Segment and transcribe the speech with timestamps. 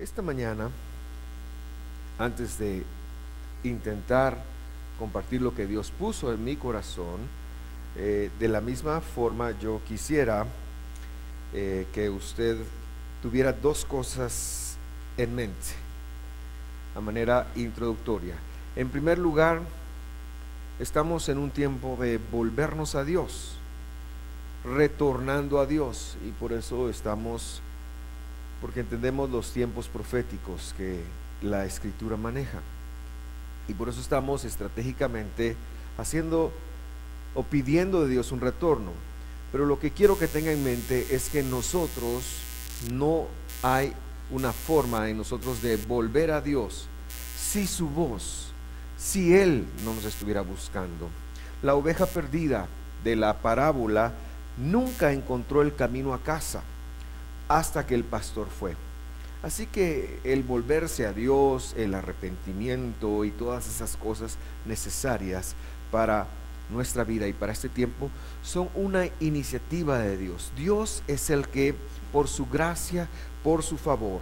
[0.00, 0.70] Esta mañana,
[2.18, 2.82] antes de
[3.64, 4.42] intentar
[4.98, 7.20] compartir lo que Dios puso en mi corazón,
[7.96, 10.46] eh, de la misma forma yo quisiera
[11.52, 12.56] eh, que usted
[13.20, 14.78] tuviera dos cosas
[15.18, 15.68] en mente
[16.96, 18.36] a manera introductoria.
[18.76, 19.60] En primer lugar,
[20.78, 23.56] estamos en un tiempo de volvernos a Dios,
[24.64, 27.60] retornando a Dios, y por eso estamos,
[28.60, 31.02] porque entendemos los tiempos proféticos que
[31.42, 32.60] la escritura maneja,
[33.68, 35.56] y por eso estamos estratégicamente
[35.96, 36.52] haciendo
[37.34, 38.90] o pidiendo de Dios un retorno.
[39.52, 42.24] Pero lo que quiero que tenga en mente es que nosotros
[42.92, 43.26] no
[43.62, 43.92] hay
[44.30, 46.88] una forma en nosotros de volver a Dios
[47.36, 48.52] si su voz,
[48.96, 51.08] si Él no nos estuviera buscando.
[51.62, 52.66] La oveja perdida
[53.02, 54.12] de la parábola
[54.56, 56.62] nunca encontró el camino a casa
[57.50, 58.76] hasta que el pastor fue.
[59.42, 65.56] Así que el volverse a Dios, el arrepentimiento y todas esas cosas necesarias
[65.90, 66.28] para
[66.70, 68.08] nuestra vida y para este tiempo
[68.44, 70.52] son una iniciativa de Dios.
[70.56, 71.74] Dios es el que
[72.12, 73.08] por su gracia,
[73.42, 74.20] por su favor,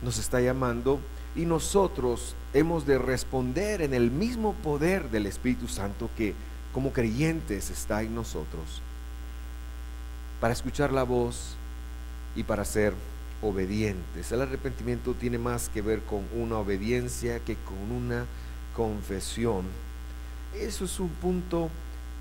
[0.00, 1.00] nos está llamando
[1.34, 6.34] y nosotros hemos de responder en el mismo poder del Espíritu Santo que
[6.72, 8.80] como creyentes está en nosotros
[10.40, 11.56] para escuchar la voz
[12.36, 12.94] y para ser
[13.42, 14.32] obedientes.
[14.32, 18.26] El arrepentimiento tiene más que ver con una obediencia que con una
[18.74, 19.64] confesión.
[20.54, 21.70] Eso es un punto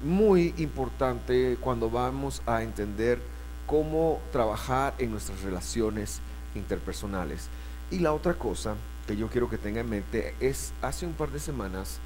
[0.03, 3.19] muy importante cuando vamos a entender
[3.65, 6.19] cómo trabajar en nuestras relaciones
[6.55, 7.49] interpersonales.
[7.89, 8.75] Y la otra cosa
[9.07, 11.99] que yo quiero que tenga en mente es, hace un par de semanas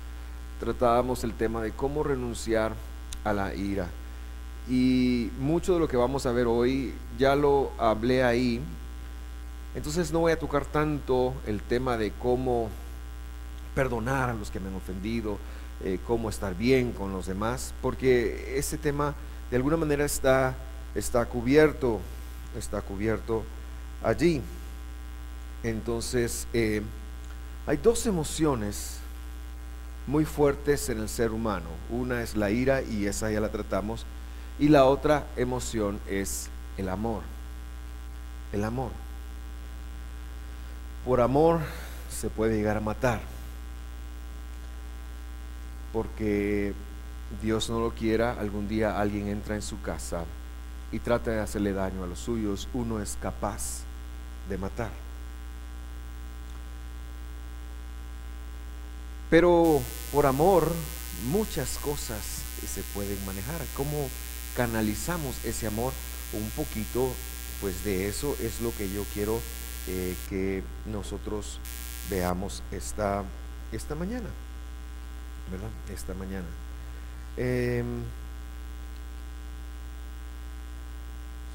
[0.60, 2.74] tratábamos el tema de cómo renunciar
[3.24, 3.88] a la ira.
[4.70, 8.62] Y mucho de lo que vamos a ver hoy ya lo hablé ahí.
[9.76, 12.70] Entonces no voy a tocar tanto el tema de cómo
[13.74, 15.38] perdonar a los que me han ofendido,
[15.84, 19.16] eh, cómo estar bien con los demás, porque ese tema
[19.50, 20.56] de alguna manera está,
[20.94, 22.00] está cubierto,
[22.58, 23.44] está cubierto
[24.04, 24.42] allí.
[25.64, 26.82] Entonces, eh,
[27.66, 28.98] hay dos emociones
[30.08, 31.68] muy fuertes en el ser humano.
[31.90, 34.06] Una es la ira y esa ya la tratamos.
[34.60, 37.24] Y la otra emoción es el amor.
[38.52, 38.92] El amor.
[41.06, 41.62] Por amor
[42.10, 43.22] se puede llegar a matar.
[45.94, 46.74] Porque
[47.42, 50.26] Dios no lo quiera, algún día alguien entra en su casa
[50.92, 53.84] y trata de hacerle daño a los suyos, uno es capaz
[54.50, 54.92] de matar.
[59.30, 59.82] Pero
[60.12, 60.70] por amor
[61.30, 63.62] muchas cosas se pueden manejar.
[63.76, 64.10] ¿Cómo
[64.56, 65.94] canalizamos ese amor?
[66.34, 67.14] Un poquito,
[67.60, 69.40] pues de eso es lo que yo quiero
[69.88, 71.60] eh, que nosotros
[72.10, 73.24] veamos esta,
[73.72, 74.30] esta mañana.
[75.52, 75.70] ¿Verdad?
[75.92, 76.48] Esta mañana.
[77.38, 78.04] Em,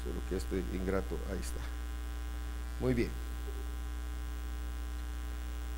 [0.03, 1.59] solo que estoy ingrato, ahí está.
[2.79, 3.09] Muy bien.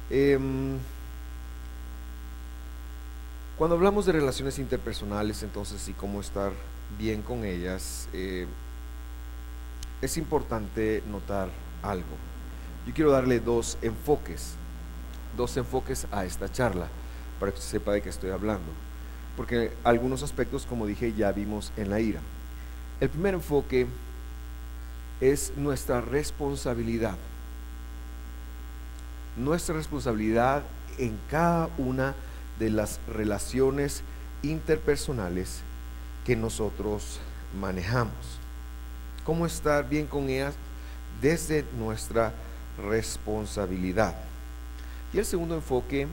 [0.10, 0.78] Em,
[3.58, 6.52] cuando hablamos de relaciones interpersonales, entonces, y cómo estar
[6.98, 8.48] bien con ellas, eh,
[10.02, 11.50] es importante notar
[11.84, 12.18] algo.
[12.88, 14.54] Yo quiero darle dos enfoques,
[15.38, 16.88] dos enfoques a esta charla,
[17.40, 18.72] para que sepa de qué estoy hablando.
[19.38, 22.20] Porque algunos aspectos, como dije, ya vimos en la ira.
[23.00, 23.88] El primer enfoque
[25.22, 27.18] es nuestra responsabilidad.
[29.38, 30.64] Nuestra responsabilidad
[30.98, 32.16] en cada una
[32.58, 34.04] de las relaciones
[34.44, 35.62] interpersonales
[36.30, 37.20] que nosotros
[37.60, 38.14] manejamos.
[39.26, 40.54] Cómo estar bien con ellas
[41.24, 42.34] desde nuestra
[42.78, 44.14] responsabilidad.
[45.12, 46.08] Y el segundo enfoque,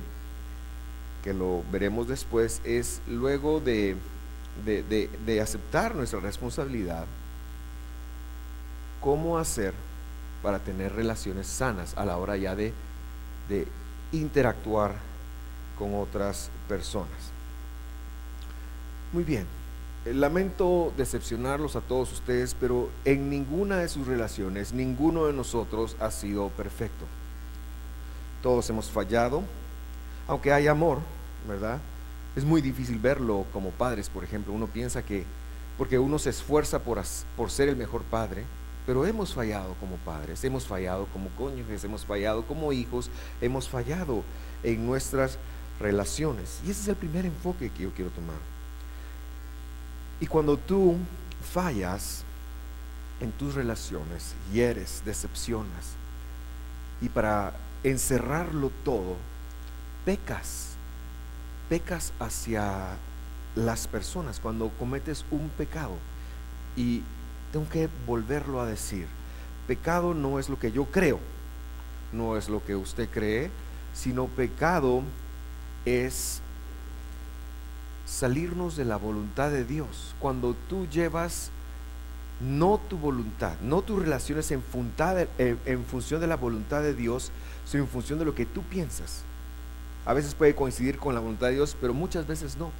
[1.23, 3.95] que lo veremos después, es luego de,
[4.65, 7.05] de, aceptar nuestra responsabilidad,
[9.03, 9.75] cómo hacer
[10.43, 12.73] para tener relaciones sanas a la hora ya de,
[13.51, 13.69] de
[14.13, 14.95] interactuar
[15.79, 17.11] con otras personas.
[19.13, 19.47] Muy bien,
[20.13, 26.11] lamento decepcionarlos a todos ustedes, pero en ninguna de sus relaciones, ninguno de nosotros ha
[26.11, 27.05] sido perfecto.
[28.43, 29.43] Todos hemos fallado,
[30.29, 30.99] aunque hay amor,
[31.49, 31.81] ¿verdad?
[32.37, 34.53] Es muy difícil verlo como padres, por ejemplo.
[34.53, 35.25] Uno piensa que,
[35.79, 37.03] porque uno se esfuerza por,
[37.37, 38.45] por ser el mejor padre,
[38.87, 43.11] pero hemos fallado como padres, hemos fallado como cónyuges, hemos fallado como hijos,
[43.41, 44.23] hemos fallado
[44.63, 45.39] en nuestras
[45.81, 46.61] relaciones.
[46.65, 48.56] Y ese es el primer enfoque que yo quiero tomar.
[50.21, 50.97] Y cuando tú
[51.53, 52.25] fallas,
[53.21, 55.95] en tus relaciones, hieres, decepcionas,
[57.01, 59.17] y para encerrarlo todo,
[60.05, 60.71] pecas,
[61.69, 62.97] pecas hacia
[63.55, 65.97] las personas cuando cometes un pecado.
[66.77, 67.03] Y
[67.53, 69.07] tengo que volverlo a decir,
[69.67, 71.19] pecado no es lo que yo creo,
[72.13, 73.51] no es lo que usted cree,
[73.95, 75.03] sino pecado
[75.85, 76.41] es
[78.07, 80.15] salirnos de la voluntad de Dios.
[80.19, 81.51] Cuando tú llevas
[82.41, 84.63] no tu voluntad, no tus relaciones en,
[85.85, 87.33] función de la voluntad de Dios,
[87.67, 89.23] sino en función de lo que tú piensas.
[90.05, 92.71] A veces puede coincidir con la voluntad de Dios, pero muchas veces no.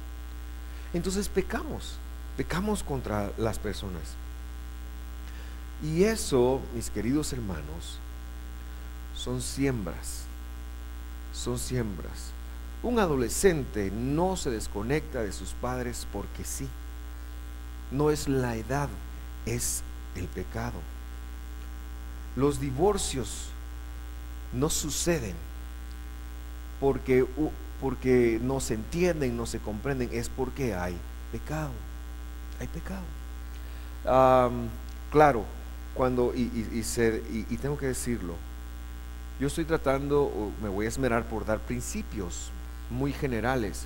[0.93, 1.97] Entonces pecamos,
[2.37, 4.15] pecamos contra las personas.
[5.83, 7.99] Y eso, mis queridos hermanos,
[9.13, 10.23] son siembras,
[11.33, 12.36] son siembras.
[12.83, 16.67] Un adolescente no se desconecta de sus padres porque sí.
[17.91, 18.89] No es la edad,
[19.45, 19.83] es
[20.15, 20.79] el pecado.
[22.35, 23.49] Los divorcios
[24.53, 25.35] no suceden
[26.79, 27.25] porque,
[27.81, 30.95] porque no se entienden, no se comprenden, es porque hay
[31.31, 31.71] pecado.
[32.59, 33.03] Hay pecado.
[35.11, 35.45] claro,
[35.93, 36.51] cuando, y,
[37.49, 38.35] y, tengo que decirlo,
[39.39, 42.51] yo estoy tratando, me voy a esmerar por dar principios
[42.89, 43.85] muy generales,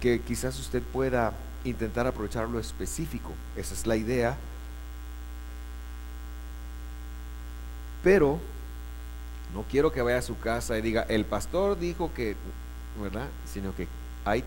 [0.00, 1.32] que quizás usted pueda
[1.64, 4.36] intentar aprovechar lo específico, esa es la idea,
[8.02, 8.38] pero
[9.54, 12.36] no quiero que vaya a su casa y diga, el pastor dijo que,
[13.00, 13.28] ¿verdad?
[13.52, 13.88] Sino que
[14.24, 14.44] hay,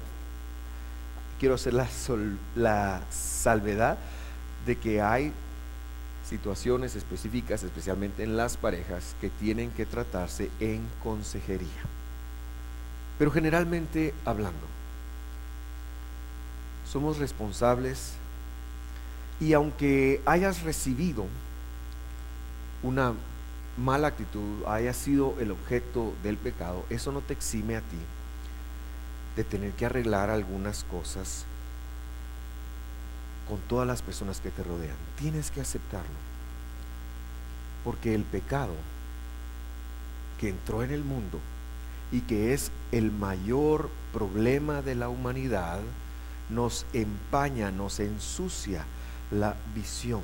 [1.40, 1.88] quiero hacer la,
[2.56, 3.98] la salvedad
[4.66, 5.34] de que hay
[6.30, 11.99] situaciones específicas, especialmente en las parejas, que tienen que tratarse en consejería.
[13.20, 14.66] Pero generalmente hablando,
[16.92, 18.14] somos responsables
[19.40, 21.28] y aunque hayas recibido
[22.82, 23.14] una
[23.78, 27.98] mala actitud, haya sido el objeto del pecado, eso no te exime a ti
[29.36, 31.46] de tener que arreglar algunas cosas
[33.50, 34.96] con todas las personas que te rodean.
[35.18, 36.30] Tienes que aceptarlo.
[37.84, 38.74] Porque el pecado
[40.40, 41.40] que entró en el mundo
[42.12, 45.80] y que es el mayor problema de la humanidad,
[46.50, 48.86] nos empaña, nos ensucia
[49.32, 50.22] la visión.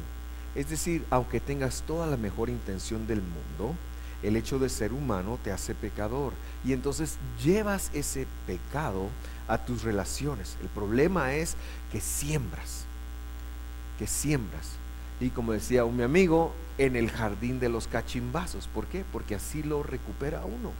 [0.56, 3.76] Es decir, aunque tengas toda la mejor intención del mundo,
[4.24, 6.34] el hecho de ser humano te hace pecador.
[6.64, 9.10] Y entonces llevas ese pecado
[9.48, 10.58] a tus relaciones.
[10.62, 11.56] El problema es
[11.92, 12.86] que siembras,
[14.00, 14.72] que siembras.
[15.20, 18.68] Y como decía un mi amigo, en el jardín de los cachimbazos.
[18.68, 19.06] ¿Por qué?
[19.12, 20.72] Porque así lo recupera uno.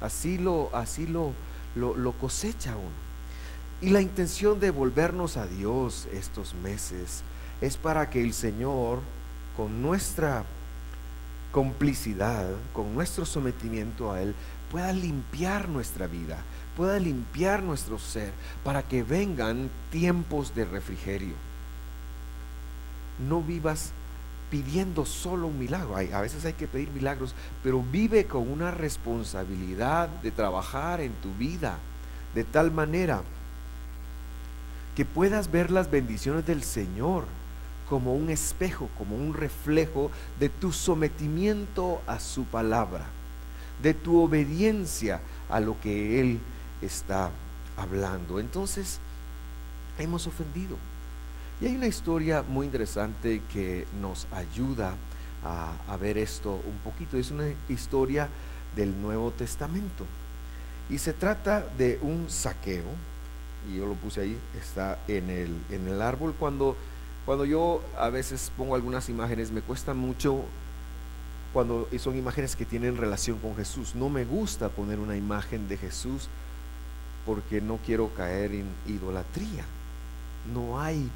[0.00, 1.32] Así lo, así lo,
[1.74, 3.08] lo, cosecha uno.
[3.80, 7.22] Y la intención de volvernos a Dios estos meses
[7.60, 9.00] es para que el Señor,
[9.56, 10.44] con nuestra
[11.52, 14.34] complicidad, con nuestro sometimiento a Él,
[14.70, 16.38] pueda limpiar nuestra vida,
[16.76, 18.32] pueda limpiar nuestro ser,
[18.64, 21.34] para que vengan tiempos de refrigerio.
[23.28, 23.92] No vivas
[24.50, 25.96] pidiendo solo un milagro.
[25.96, 31.32] a veces hay que pedir milagros, pero vive con una responsabilidad de trabajar en tu
[31.34, 31.78] vida
[32.34, 33.22] de tal manera
[34.94, 37.24] que puedas ver las bendiciones del Señor
[37.88, 43.06] como un espejo, como un reflejo de tu sometimiento a su palabra,
[43.82, 46.40] de tu obediencia a lo que Él
[46.82, 47.30] está
[47.76, 48.40] hablando.
[48.40, 48.98] Entonces,
[49.98, 50.76] hemos ofendido.
[51.60, 54.94] Y hay una historia muy interesante que nos ayuda
[55.44, 57.16] a, ver esto un poquito.
[57.16, 58.28] Es una historia
[58.76, 60.04] del Nuevo Testamento.
[60.88, 62.84] Y se trata de un saqueo,
[63.68, 66.34] y yo lo puse ahí, está en el, en el árbol.
[66.38, 66.76] Cuando,
[67.26, 70.44] cuando yo a veces pongo algunas imágenes, me cuesta mucho
[71.52, 73.96] cuando son imágenes que tienen relación con Jesús.
[73.96, 76.28] No me gusta poner una imagen de Jesús
[77.26, 79.64] porque no quiero caer en idolatría.
[80.54, 81.10] No hay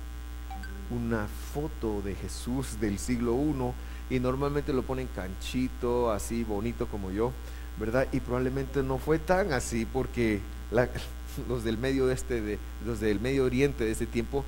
[0.94, 7.10] una foto de Jesús del siglo I y normalmente lo ponen canchito, así bonito como
[7.10, 7.32] yo,
[7.78, 8.06] ¿verdad?
[8.12, 10.40] Y probablemente no fue tan así porque
[11.48, 14.44] los del medio este, de, los del Medio Oriente de ese tiempo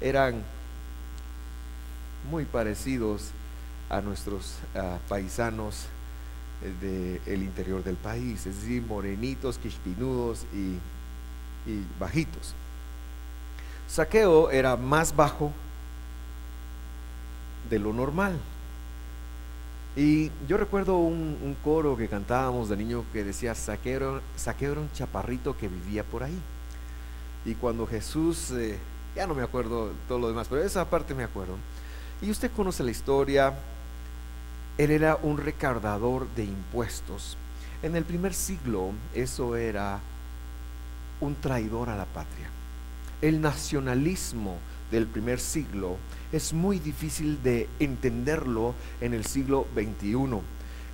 [0.00, 0.42] eran
[2.30, 3.30] muy parecidos
[3.88, 4.58] a nuestros
[5.08, 5.86] paisanos
[6.80, 10.78] del interior del país, es decir, morenitos, quispinudos y
[11.98, 12.54] bajitos.
[13.88, 15.52] Saqueo era más bajo
[17.68, 18.38] de lo normal.
[19.96, 24.20] Y yo recuerdo un, coro que cantábamos de niño que decía, saqueo,
[24.60, 26.38] era un chaparrito que vivía por ahí.
[27.46, 28.78] Y cuando Jesús eh,
[29.14, 31.56] Ya no me acuerdo todo lo demás, pero esa parte me acuerdo.
[32.20, 33.54] Y usted conoce la historia.
[34.76, 37.38] Él era un recaudador de impuestos.
[37.82, 40.00] En el primer siglo eso era
[41.20, 42.50] un traidor a la patria.
[43.22, 44.58] El nacionalismo
[44.90, 45.96] del primer siglo
[46.32, 50.40] es muy difícil de entenderlo en el siglo XXI,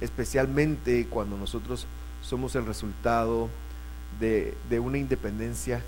[0.00, 1.86] especialmente cuando nosotros
[2.22, 3.48] somos el resultado
[4.20, 5.82] de, una independencia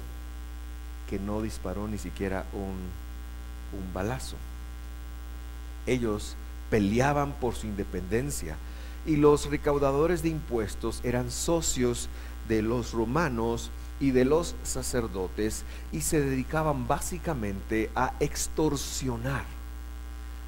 [1.08, 4.36] que no disparó ni siquiera un, un balazo.
[5.86, 6.36] Ellos
[6.70, 8.56] peleaban por su independencia
[9.06, 12.08] y los recaudadores de impuestos eran socios
[12.48, 13.70] de los romanos
[14.00, 19.44] y de los sacerdotes y se dedicaban básicamente a extorsionar,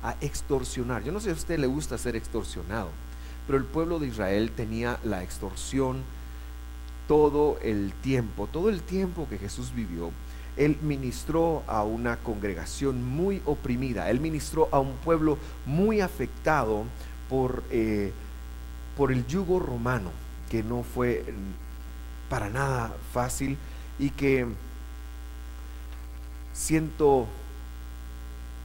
[0.02, 1.04] a extorsionar.
[1.04, 2.90] Yo no sé si a usted le gusta ser extorsionado,
[3.46, 6.02] pero el pueblo de Israel tenía la extorsión
[7.06, 10.10] todo el tiempo, todo el tiempo que Jesús vivió.
[10.56, 16.84] Él ministró a una congregación muy oprimida, él ministró a un pueblo muy afectado
[17.28, 18.12] por, eh,
[18.96, 20.10] por el yugo romano,
[20.50, 21.24] que no fue
[22.28, 23.56] para nada fácil
[23.98, 24.46] y que
[26.52, 27.26] ciento,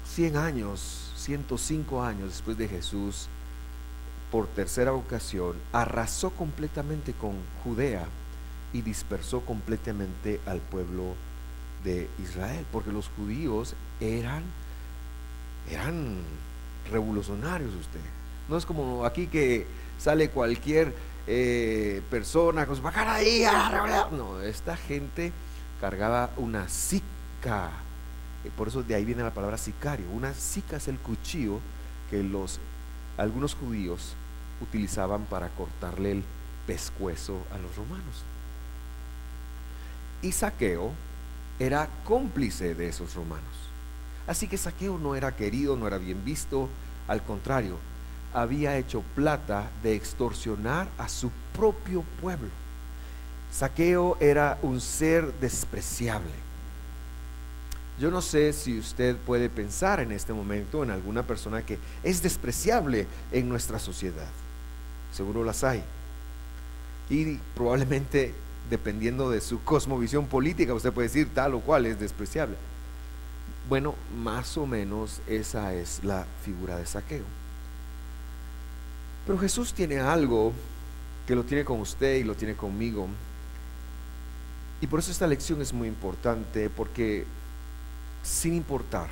[0.06, 3.28] 100 años, 105 años después de Jesús,
[4.32, 8.06] por tercera ocasión, arrasó completamente con Judea
[8.74, 11.16] y dispersó completamente al pueblo
[11.84, 14.44] de Israel, porque los judíos eran,
[15.70, 16.20] eran
[16.90, 18.00] revolucionarios usted.
[18.48, 19.66] No es como aquí que
[19.98, 20.94] sale cualquier
[21.28, 23.44] eh, persona con su ahí.
[24.12, 25.32] No, esta gente
[25.80, 27.72] cargaba una sica.
[28.58, 30.10] Por eso de ahí viene la palabra sicario.
[30.10, 31.60] Una sica es el cuchillo
[32.10, 32.60] que los
[33.18, 34.16] algunos judíos
[34.62, 36.24] utilizaban para cortarle el
[36.66, 38.24] pescuezo a los romanos.
[40.22, 40.92] Y Saqueo
[41.60, 43.44] era cómplice de esos romanos.
[44.28, 46.70] Así que Saqueo no era querido, no era bien visto,
[47.08, 47.78] al contrario,
[48.34, 52.50] había hecho plata de extorsionar a su propio pueblo.
[53.52, 56.32] Saqueo era un ser despreciable.
[58.00, 62.24] Yo no sé si usted puede pensar en este momento en alguna persona que es
[62.24, 64.30] despreciable en nuestra sociedad.
[65.14, 65.84] Seguro las hay.
[67.10, 68.34] Y probablemente
[68.70, 72.56] dependiendo de su cosmovisión política, usted puede decir tal o cual es despreciable.
[73.68, 77.26] Bueno, más o menos esa es la figura de saqueo.
[79.26, 80.54] Pero Jesús tiene algo
[81.28, 83.08] que lo tiene con usted y lo tiene conmigo.
[84.82, 87.26] Y por eso esta lección es muy importante, porque
[88.24, 89.10] sin importar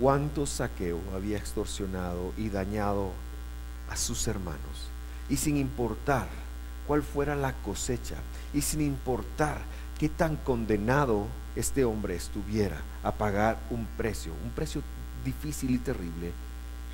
[0.00, 3.10] cuánto saqueo había extorsionado y dañado
[3.90, 4.90] a sus hermanos,
[5.28, 6.28] y sin importar
[6.86, 8.16] cuál fuera la cosecha,
[8.54, 9.58] y sin importar
[9.98, 11.26] qué tan condenado
[11.56, 14.82] este hombre estuviera a pagar un precio, un precio
[15.24, 16.32] difícil y terrible,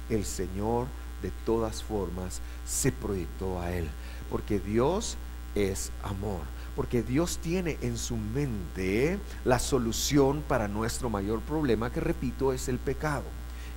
[0.08, 0.86] el Señor
[1.22, 3.88] de todas formas se proyectó a él.
[4.30, 5.16] Porque Dios
[5.54, 6.40] es amor.
[6.74, 12.68] Porque Dios tiene en su mente la solución para nuestro mayor problema, que repito, es
[12.68, 13.24] el pecado.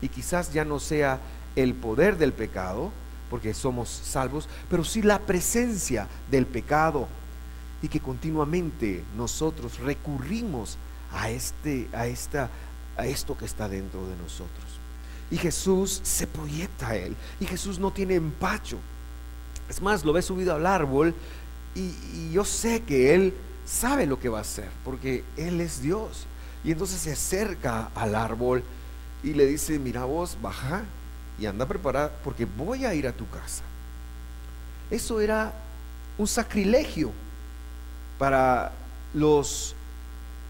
[0.02, 1.20] Y quizás ya no sea
[1.56, 2.92] el poder del pecado,
[3.30, 7.08] porque somos salvos, pero sí la presencia del pecado.
[7.82, 10.78] Y que continuamente nosotros recurrimos
[11.12, 12.50] a, este, a, esta,
[12.98, 14.65] a esto que está dentro de nosotros.
[15.32, 17.15] Y Jesús se proyecta a él.
[17.39, 18.77] Y Jesús no tiene empacho.
[19.70, 21.15] Es más, lo ve subido al árbol
[21.75, 23.34] y, yo sé que él
[23.65, 26.25] sabe lo que va a hacer, porque él es Dios.
[26.63, 28.63] Y entonces se acerca al árbol
[29.24, 30.84] y le dice, mira vos, baja
[31.38, 33.63] y anda a preparar, porque voy a ir a tu casa.
[34.89, 35.53] Eso era
[36.17, 37.12] un sacrilegio
[38.17, 38.72] para
[39.13, 39.75] los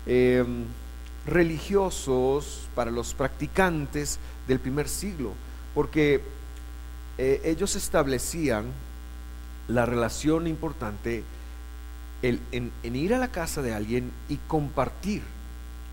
[0.06, 0.66] em,
[1.26, 5.34] religiosos, para los practicantes del primer siglo,
[5.74, 6.22] porque
[7.18, 8.66] eh, ellos establecían
[9.68, 11.24] la relación importante
[12.22, 15.22] en, ir a la casa de alguien y compartir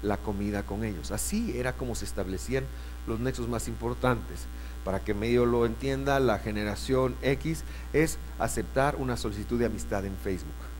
[0.02, 1.10] la comida con ellos.
[1.10, 2.64] Así era como se establecían
[3.06, 4.46] los nexos más importantes.
[4.84, 7.62] Para que medio lo entienda, la generación X
[7.92, 10.71] es aceptar una solicitud de amistad en Facebook.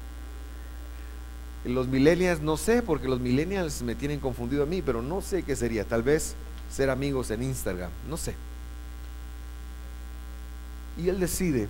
[1.65, 5.43] Los millennials no sé, porque los millennials me tienen confundido a mí, pero no sé
[5.43, 5.85] qué sería.
[5.85, 6.35] Tal vez
[6.71, 8.35] ser amigos en Instagram, no sé.
[10.99, 11.69] Y él decide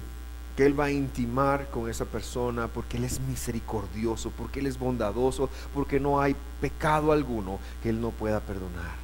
[0.57, 4.79] que él va a intimar con esa persona porque él es misericordioso, porque él es
[4.79, 8.95] bondadoso, porque no hay pecado alguno que él no pueda perdonar,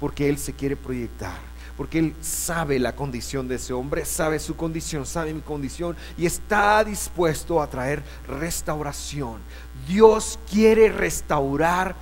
[0.00, 1.38] porque él se quiere proyectar,
[1.76, 6.26] porque él sabe la condición de ese hombre, sabe su condición, sabe mi condición y
[6.26, 9.40] está dispuesto a traer restauración.
[9.86, 11.94] Dios quiere restaurar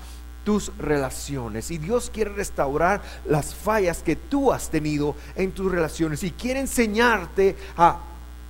[0.45, 1.71] tus relaciones.
[1.71, 6.61] Y Dios quiere restaurar las fallas que tú has tenido en tus relaciones y quiere
[6.61, 7.99] enseñarte a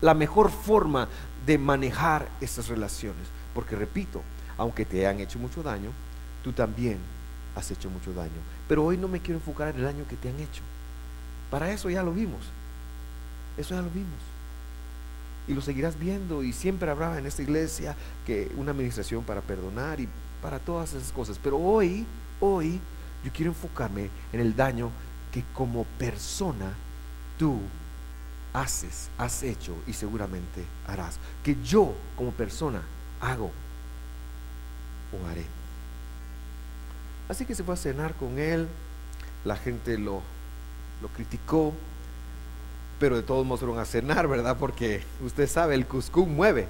[0.01, 1.09] la mejor forma
[1.47, 3.27] de manejar esas relaciones.
[3.55, 4.23] Porque repito,
[4.59, 5.91] aunque te han hecho mucho daño,
[6.43, 6.99] tú también
[7.55, 8.33] has hecho mucho daño.
[8.69, 10.63] Pero hoy no me quiero enfocar en el daño que te han hecho.
[11.55, 12.41] Para eso ya lo vimos.
[13.57, 14.19] Eso ya lo vimos.
[15.47, 17.95] Y lo seguirás viendo y siempre habrá en esta iglesia
[18.27, 20.09] que una administración para perdonar y
[20.43, 21.39] para todas esas cosas.
[21.41, 22.07] Pero hoy,
[22.41, 22.81] hoy,
[23.25, 24.91] yo quiero enfocarme en el daño
[25.31, 26.75] que como persona
[27.39, 27.61] tú
[28.53, 31.21] haces, has hecho y seguramente harás.
[31.45, 32.83] Que yo como persona
[33.21, 33.53] hago
[35.13, 35.47] o haré.
[37.29, 38.67] Así que se fue a cenar con él,
[39.45, 40.21] la gente lo,
[41.05, 41.75] lo criticó,
[42.99, 44.57] pero de todos modos fueron a cenar, ¿verdad?
[44.59, 46.67] Porque usted sabe, el Cuscú mueve.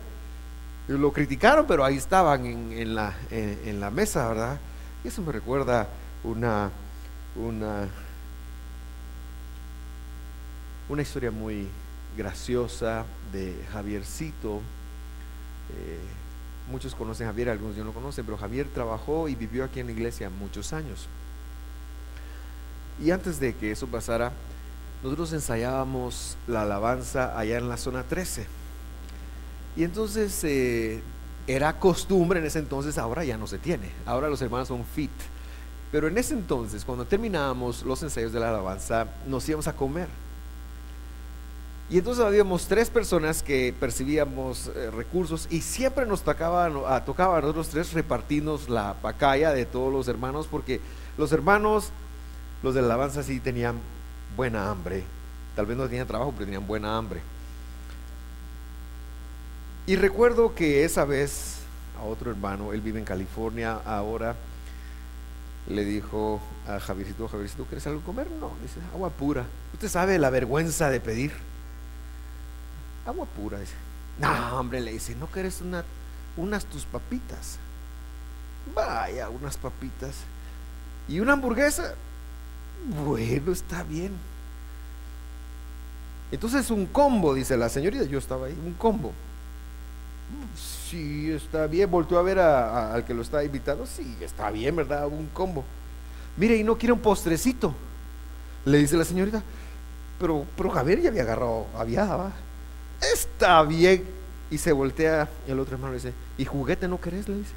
[0.89, 4.59] Lo criticaron, pero ahí estaban en, la, mesa, ¿verdad?
[5.05, 5.87] Y eso me recuerda
[6.25, 6.73] una,
[7.37, 7.87] una,
[10.89, 11.69] una historia muy
[12.17, 14.57] graciosa de Javiercito.
[15.79, 16.01] Eh,
[16.73, 19.87] muchos conocen a Javier, algunos no lo conocen, pero Javier trabajó y vivió aquí en
[19.87, 21.09] la iglesia muchos años.
[23.03, 24.33] Y antes de que eso pasara,
[25.03, 28.47] nosotros ensayábamos la alabanza allá en la zona 13
[29.77, 31.03] y entonces eh,
[31.47, 35.11] era costumbre en ese entonces, ahora ya no se tiene, ahora los hermanos son fit.
[35.91, 40.09] Pero en ese entonces, cuando terminábamos los ensayos de la alabanza, nos íbamos a comer.
[41.91, 47.39] Y entonces habíamos tres personas que percibíamos eh, recursos y siempre nos tocaba, a, tocaba
[47.39, 50.81] a nosotros tres repartirnos la pacaya de todos los hermanos, porque
[51.19, 51.91] los hermanos,
[52.65, 53.79] los de la alabanza sí tenían
[54.37, 55.05] buena hambre.
[55.55, 57.21] Tal vez no tenían trabajo, pero tenían buena hambre.
[59.87, 61.59] Y recuerdo que esa vez
[62.01, 64.35] a otro hermano, él vive en California ahora,
[65.69, 68.31] le dijo a Javiercito, Javiercito, ¿quieres algo comer?
[68.41, 69.45] No, dice, agua pura.
[69.75, 71.33] Usted sabe la vergüenza de pedir.
[73.05, 73.75] Agua pura, dice.
[74.19, 75.85] No, hombre, le dice, ¿no quieres una,
[76.39, 77.59] unas tus papitas?
[78.75, 80.15] Vaya, unas papitas.
[81.09, 81.95] ¿Y una hamburguesa?
[83.05, 84.13] Bueno, está bien.
[86.31, 89.13] Entonces un combo, dice la señorita, yo estaba ahí, un combo.
[90.57, 91.91] Sí, está bien.
[91.91, 93.87] Volvió a ver al que lo está invitando.
[93.87, 95.07] Sí, está bien, ¿verdad?
[95.07, 95.65] Un combo.
[96.37, 97.75] Mire, y no quiere un postrecito.
[98.65, 99.43] Le dice la señorita.
[100.19, 102.33] Pero, pero Javier ya había agarrado aviada,
[103.13, 104.05] Está bien.
[104.51, 107.29] Y se voltea el otro hermano y dice, ¿y juguete no querés?
[107.29, 107.53] Le dice.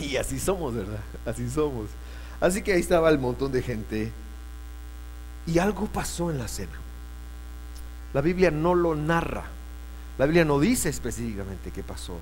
[0.10, 1.00] Y así somos, ¿verdad?
[1.26, 1.90] Así somos.
[2.40, 4.10] Así que ahí estaba el montón de gente.
[5.46, 6.78] Y algo pasó en la cena.
[8.14, 9.44] La Biblia no lo narra.
[10.18, 12.18] La Biblia no dice específicamente qué pasó.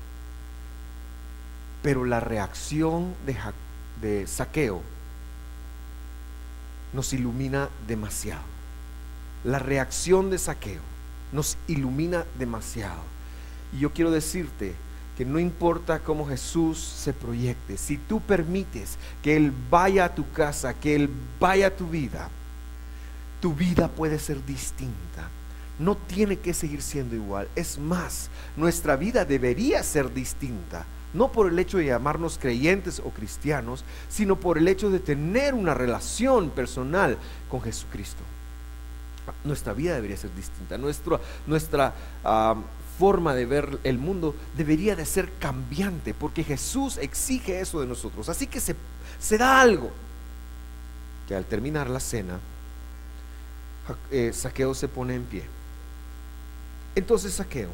[1.83, 3.37] Pero la reacción de,
[4.01, 4.83] de saqueo
[6.93, 8.43] nos ilumina demasiado.
[9.45, 10.81] La reacción de saqueo
[11.33, 13.03] nos ilumina demasiado.
[13.73, 14.75] Y yo quiero decirte
[15.19, 20.31] que no importa cómo Jesús se proyecte, si tú permites que Él vaya a tu
[20.33, 22.31] casa, que Él vaya a tu vida,
[23.41, 25.29] tu vida puede ser distinta
[25.79, 27.49] no tiene que seguir siendo igual.
[27.55, 30.85] Es más, nuestra vida debería ser distinta.
[31.15, 35.55] No por el hecho de llamarnos creyentes o cristianos, sino por el hecho de tener
[35.55, 37.17] una relación personal
[37.49, 38.23] con Jesucristo.
[39.45, 40.77] Nuestra vida debería ser distinta.
[40.77, 41.95] Nuestra, nuestra
[42.99, 48.29] forma de ver el mundo debería de ser cambiante, porque Jesús exige eso de nosotros.
[48.29, 48.75] Así que se,
[49.19, 49.91] se da algo
[51.27, 52.41] que al terminar la cena,
[54.11, 55.59] eh, Saqueo se pone en pie
[56.99, 57.71] entonces Saqueo,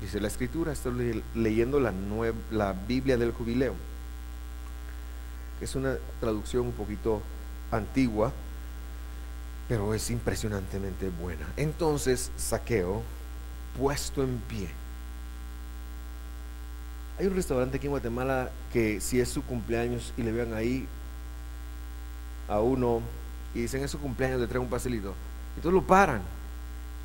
[0.00, 1.94] dice la escritura, estoy leyendo la,
[2.50, 3.74] la Biblia del jubileo,
[5.58, 7.22] que es una traducción un poquito
[7.70, 8.32] antigua,
[9.68, 11.46] pero es impresionantemente buena.
[11.56, 13.04] Entonces Saqueo,
[13.78, 14.68] puesto en pie,
[17.18, 20.86] hay un restaurante aquí en Guatemala que si es su cumpleaños y le vean ahí
[22.48, 23.00] a uno
[23.54, 25.14] y dicen es su cumpleaños, le traen un pastelito,
[25.56, 26.22] entonces lo paran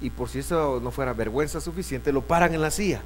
[0.01, 3.01] y por si eso no fuera vergüenza suficiente, lo paran en la silla.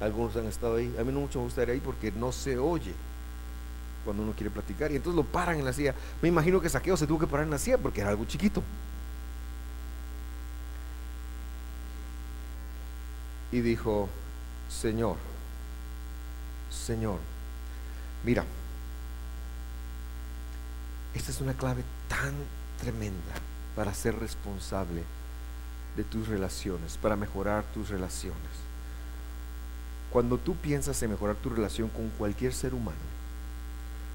[0.00, 0.94] Algunos han estado ahí.
[0.98, 2.92] A mí no mucho me gusta ir ahí porque no se oye
[4.04, 4.90] cuando uno quiere platicar.
[4.90, 5.94] Y entonces lo paran en la silla.
[6.20, 8.62] Me imagino que Saqueo se tuvo que parar en la silla porque era algo chiquito.
[13.52, 14.08] Y dijo,
[14.68, 15.16] Señor,
[16.70, 17.18] Señor,
[18.24, 18.44] mira,
[21.14, 22.34] esta es una clave tan
[22.80, 23.34] tremenda
[23.74, 25.02] para ser responsable
[25.96, 28.66] de tus relaciones, para mejorar tus relaciones.
[30.12, 32.96] cuando tú piensas en mejorar tu relación con cualquier ser humano,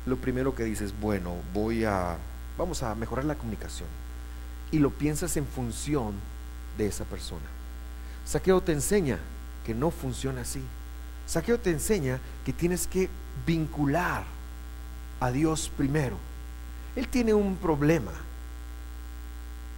[0.06, 2.18] lo primero que dices, bueno, voy a,
[2.58, 3.88] vamos a mejorar la comunicación.
[4.72, 6.16] Y lo piensas en función
[6.78, 7.46] de esa persona.
[8.26, 9.20] Saqueo te enseña
[9.66, 10.62] que no funciona así.
[11.28, 13.10] Saqueo te enseña que tienes que
[13.46, 14.24] vincular
[15.20, 16.18] a Dios primero.
[16.96, 18.12] Él tiene un problema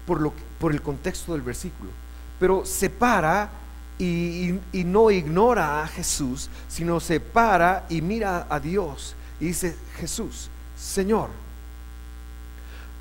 [0.05, 1.91] por, lo, por el contexto del versículo,
[2.39, 3.51] pero se para
[3.99, 9.77] y, y, no ignora a Jesús, sino se para y mira a Dios y dice,
[9.97, 11.29] Jesús, Señor,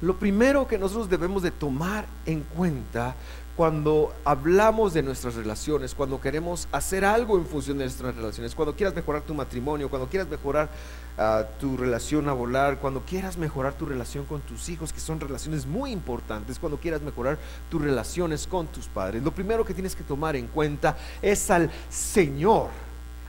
[0.02, 3.14] lo primero que nosotros debemos de tomar en cuenta
[3.56, 8.74] cuando hablamos de nuestras relaciones, cuando queremos hacer algo en función de nuestras relaciones, cuando
[8.74, 10.70] quieras mejorar tu matrimonio, cuando quieras mejorar
[11.18, 15.20] uh, tu relación a volar, cuando quieras mejorar tu relación con tus hijos, que son
[15.20, 17.38] relaciones muy importantes, cuando quieras mejorar
[17.70, 21.70] tus relaciones con tus padres, lo primero que tienes que tomar en cuenta es al
[21.90, 22.68] Señor,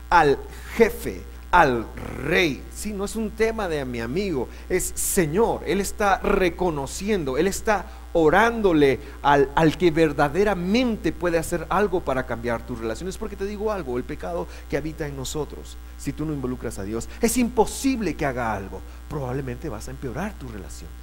[0.08, 0.38] al
[0.76, 1.22] jefe,
[1.54, 1.86] al
[2.24, 2.64] rey.
[2.74, 5.62] Si no es un tema de mi amigo, es Señor.
[5.64, 12.66] Él está reconociendo, Él está orándole al, al, que verdaderamente puede hacer algo para cambiar
[12.66, 13.16] tus relaciones.
[13.16, 16.82] Porque te digo algo, el pecado que habita en nosotros, si tú no involucras a
[16.82, 18.80] Dios, es imposible que haga algo.
[19.08, 20.96] Probablemente vas a empeorar tus relaciones.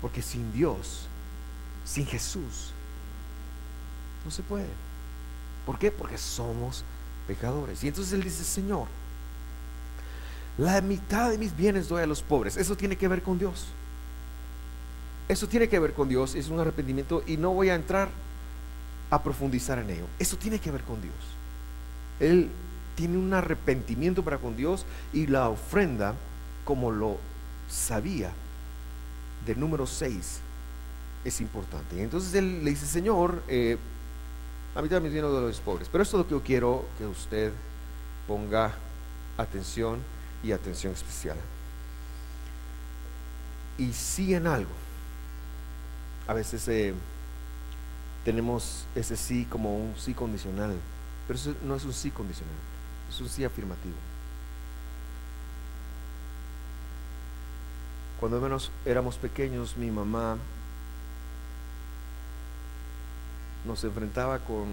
[0.00, 1.08] Porque sin Dios,
[1.84, 2.72] sin Jesús,
[4.24, 4.68] no se puede.
[5.66, 5.90] ¿Por qué?
[5.90, 6.84] Porque somos
[7.26, 7.82] pecadores.
[7.82, 8.86] Y entonces Él dice, Señor,
[10.60, 12.58] la mitad de mis bienes doy a los pobres.
[12.58, 13.68] Eso tiene que ver con Dios.
[15.26, 18.10] Eso tiene que ver con Dios, es un arrepentimiento y no voy a entrar
[19.10, 20.06] a profundizar en ello.
[20.18, 21.14] Eso tiene que ver con Dios.
[22.18, 22.50] Él
[22.94, 26.14] tiene un arrepentimiento para con Dios y la ofrenda,
[26.64, 27.16] como lo
[27.68, 28.32] sabía,
[29.46, 30.40] del número 6
[31.24, 32.02] es importante.
[32.02, 33.78] Entonces él le dice, Señor, eh,
[34.74, 35.88] a mitad de mis bienes a los pobres.
[35.90, 37.52] Pero esto es lo que yo quiero que usted
[38.26, 38.74] ponga
[39.38, 40.00] atención
[40.42, 41.36] y atención especial.
[43.78, 44.70] Y sí en algo.
[46.26, 46.94] A veces eh,
[48.24, 50.76] tenemos ese sí como un sí condicional,
[51.26, 52.54] pero eso no es un sí condicional,
[53.08, 53.96] es un sí afirmativo.
[58.20, 60.36] Cuando éramos pequeños, mi mamá
[63.64, 64.66] nos enfrentaba con...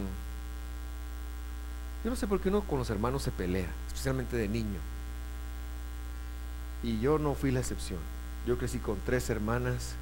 [2.04, 4.80] Yo no sé por qué uno con los hermanos se pelea, especialmente de niño.
[6.84, 8.00] Y yo no fui la excepción.
[8.46, 9.96] Yo crecí con tres hermanas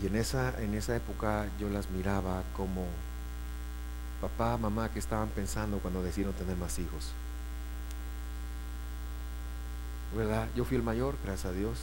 [0.00, 2.86] y en esa, en esa época yo las miraba como
[4.20, 7.12] papá, mamá, que estaban pensando cuando decidieron tener más hijos.
[10.16, 10.48] ¿Verdad?
[10.56, 11.78] Yo fui el mayor, gracias a Dios.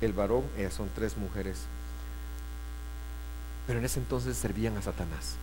[0.00, 1.66] El varón, ellas son tres mujeres.
[3.66, 5.36] Pero en ese entonces servían a Satanás.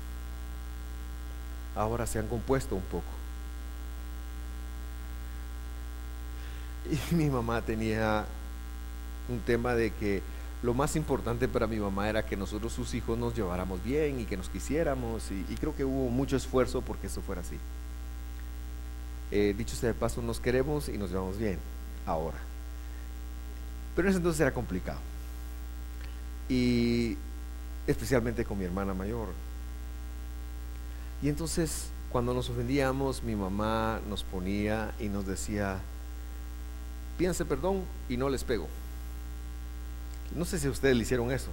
[1.76, 3.16] Ahora se han compuesto un poco.
[7.12, 8.26] Y mi mamá tenía
[9.30, 10.21] un tema de que
[10.63, 14.26] lo más importante para mi mamá era que nosotros sus hijos nos lleváramos bien y
[14.26, 17.58] que nos quisiéramos y, creo que hubo mucho esfuerzo porque eso fuera así.
[19.30, 21.60] Eh, dicho sea de paso, nos queremos y nos llevamos bien
[22.06, 22.38] ahora.
[23.95, 25.00] Pero en ese entonces era complicado.
[26.50, 27.17] Y
[27.86, 29.28] especialmente con mi hermana mayor.
[31.21, 35.80] Y entonces cuando nos ofendíamos, mi mamá nos ponía y nos decía,
[37.17, 38.67] pídense perdón y no les pego.
[40.36, 41.49] No sé si ustedes le hicieron eso.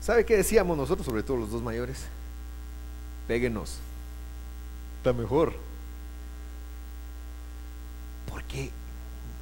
[0.00, 2.04] ¿Sabe qué decíamos nosotros, sobre todo los dos mayores?
[3.26, 3.78] Péguenos.
[4.98, 5.54] Está mejor.
[8.30, 8.70] Porque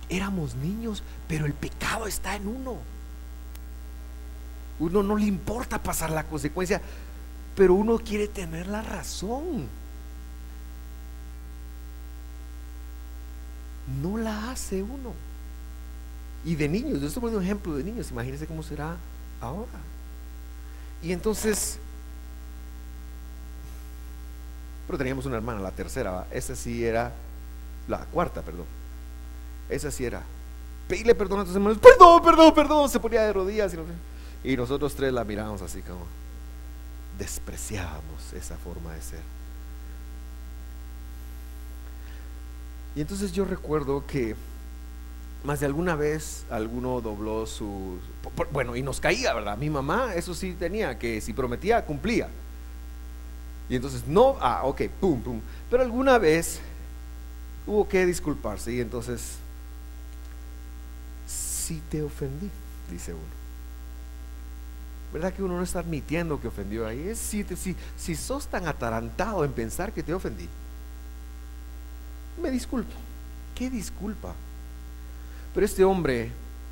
[0.09, 2.79] éramos niños, pero el pecado está en uno.
[4.79, 6.81] Uno no le importa pasar la consecuencia,
[7.55, 9.69] pero uno quiere tener la razón.
[14.03, 15.15] No la hace uno.
[16.45, 18.97] Y de niños, yo estoy poniendo un ejemplo de niños, imagínense cómo será
[19.41, 19.81] ahora.
[21.03, 21.79] Y entonces,
[24.87, 27.13] pero teníamos una hermana, la tercera, esa sí era,
[27.89, 28.67] la cuarta, perdón.
[29.69, 30.23] Esa sí era,
[30.89, 33.75] pedirle perdón a tus hermanos, perdón, perdón, perdón, se ponía de rodillas.
[34.45, 36.07] Y, y nosotros tres la mirábamos así como,
[37.19, 39.37] despreciábamos esa forma de ser.
[42.97, 44.35] Y entonces yo recuerdo que
[45.45, 47.99] más de alguna vez alguno dobló su...
[48.53, 49.59] Bueno, y nos caía, ¿verdad?
[49.59, 52.29] Mi mamá, eso sí tenía, que si prometía, cumplía.
[53.69, 55.41] Y entonces, no, ah, ok, pum, pum.
[55.71, 56.59] Pero alguna vez
[57.67, 59.37] hubo que disculparse y entonces,
[61.27, 62.49] si te ofendí,
[62.91, 63.37] dice uno.
[65.13, 67.09] ¿Verdad que uno no está admitiendo que ofendió ahí?
[67.09, 70.49] Es si, si, si sos tan atarantado en pensar que te ofendí
[72.41, 72.95] me disculpo.
[73.55, 74.35] ¿Qué disculpa?
[75.55, 76.31] Pero este hombre,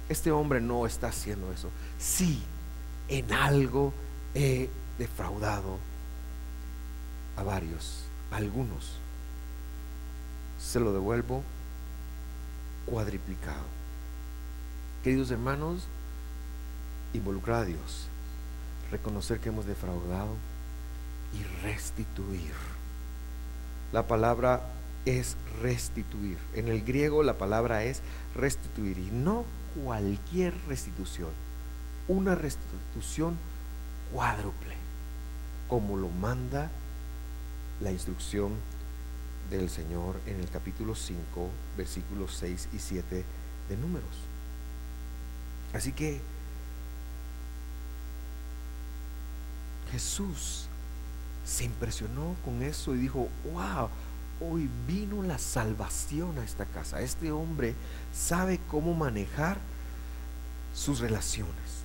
[0.08, 1.70] este hombre no está haciendo eso.
[1.98, 2.42] Sí,
[3.08, 3.92] en algo
[4.34, 5.78] he defraudado
[7.36, 8.92] a varios, a algunos.
[10.60, 11.42] Se lo devuelvo
[12.86, 13.64] cuadriplicado.
[15.02, 15.86] Queridos hermanos,
[17.12, 18.06] involucrar a Dios,
[18.90, 20.34] reconocer que hemos defraudado
[21.32, 22.52] y restituir.
[23.92, 24.62] La palabra
[25.04, 26.38] es restituir.
[26.54, 28.02] En el griego la palabra es
[28.34, 29.44] restituir y no
[29.82, 31.30] cualquier restitución,
[32.08, 33.36] una restitución
[34.12, 34.74] cuádruple,
[35.68, 36.70] como lo manda
[37.80, 38.52] la instrucción
[39.50, 43.24] del Señor en el capítulo 5, versículos 6 y 7
[43.68, 44.10] de números.
[45.72, 46.20] Así que
[49.90, 50.66] Jesús
[51.44, 53.88] se impresionó con eso y dijo, wow,
[54.40, 57.00] hoy vino la salvación a esta casa.
[57.00, 57.74] Este hombre
[58.12, 59.58] sabe cómo manejar
[60.74, 61.84] sus relaciones.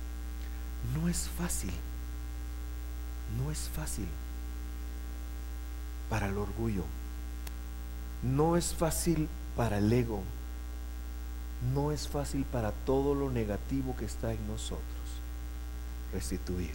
[0.94, 1.72] No es fácil,
[3.38, 4.08] no es fácil
[6.08, 6.84] para el orgullo,
[8.22, 10.22] no es fácil para el ego,
[11.74, 14.80] no es fácil para todo lo negativo que está en nosotros
[16.12, 16.74] restituir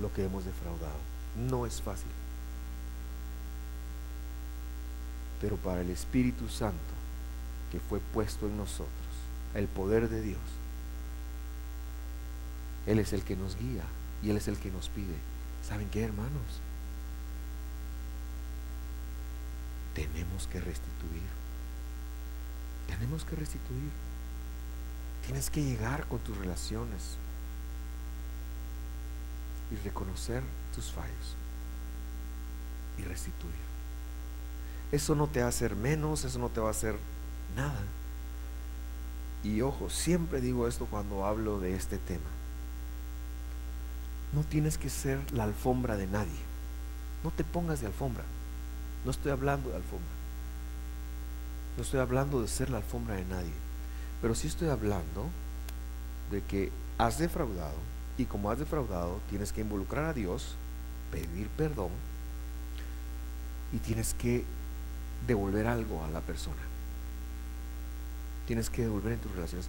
[0.00, 0.98] lo que hemos defraudado.
[1.36, 2.10] No es fácil.
[5.42, 6.78] Pero para el Espíritu Santo
[7.72, 8.88] que fue puesto en nosotros,
[9.54, 10.40] el poder de Dios,
[12.86, 13.82] Él es el que nos guía
[14.22, 15.16] y Él es el que nos pide.
[15.66, 16.60] ¿Saben qué, hermanos?
[19.94, 21.22] Tenemos que restituir.
[22.86, 23.90] Tenemos que restituir.
[25.26, 27.16] Tienes que llegar con tus relaciones
[29.72, 30.42] y reconocer
[30.74, 31.36] tus fallos
[32.98, 33.71] y restituir.
[34.92, 36.96] Eso no te va a hacer menos, eso no te va a hacer
[37.56, 37.82] nada.
[39.42, 42.30] Y ojo, siempre digo esto cuando hablo de este tema.
[44.32, 46.30] No tienes que ser la alfombra de nadie.
[47.24, 48.24] No te pongas de alfombra.
[49.04, 50.08] No estoy hablando de alfombra.
[51.76, 53.52] No estoy hablando de ser la alfombra de nadie.
[54.20, 55.26] Pero sí estoy hablando
[56.30, 57.76] de que has defraudado
[58.18, 60.54] y como has defraudado tienes que involucrar a Dios,
[61.10, 61.90] pedir perdón
[63.72, 64.44] y tienes que
[65.26, 66.62] devolver algo a la persona.
[68.46, 69.68] Tienes que devolver en tus relaciones.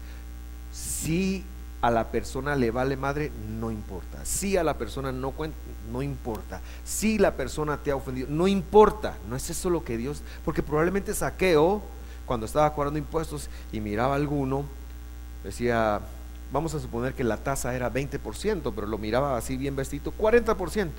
[0.71, 1.43] Si
[1.81, 4.23] a la persona le vale madre, no importa.
[4.25, 5.57] Si a la persona no cuenta,
[5.91, 6.61] no importa.
[6.83, 9.17] Si la persona te ha ofendido, no importa.
[9.29, 11.81] No es eso lo que Dios, porque probablemente saqueo,
[12.25, 14.63] cuando estaba cobrando impuestos y miraba a alguno,
[15.43, 15.99] decía,
[16.53, 20.89] vamos a suponer que la tasa era 20%, pero lo miraba así bien vestido, 40%.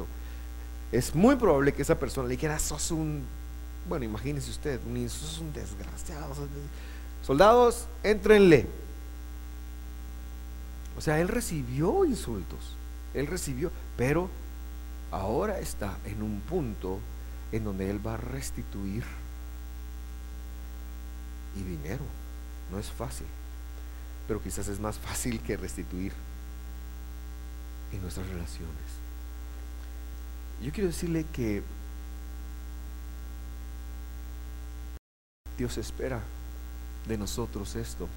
[0.92, 3.24] Es muy probable que esa persona le dijera, sos un
[3.88, 6.35] bueno, imagínese usted, eso es un desgraciado.
[7.23, 8.66] Soldados, entrenle.
[10.97, 12.77] O sea, él recibió insultos,
[13.14, 14.31] él recibió, pero
[15.11, 17.01] ahora está en un punto
[17.53, 19.05] en donde él va a restituir
[21.57, 22.05] y dinero.
[22.70, 23.27] No es fácil,
[24.27, 26.12] pero quizás es más fácil que restituir
[27.92, 29.05] en nuestras relaciones.
[30.62, 31.62] Yo quiero decirle que
[35.56, 36.20] Dios espera
[37.06, 38.08] de nosotros esto.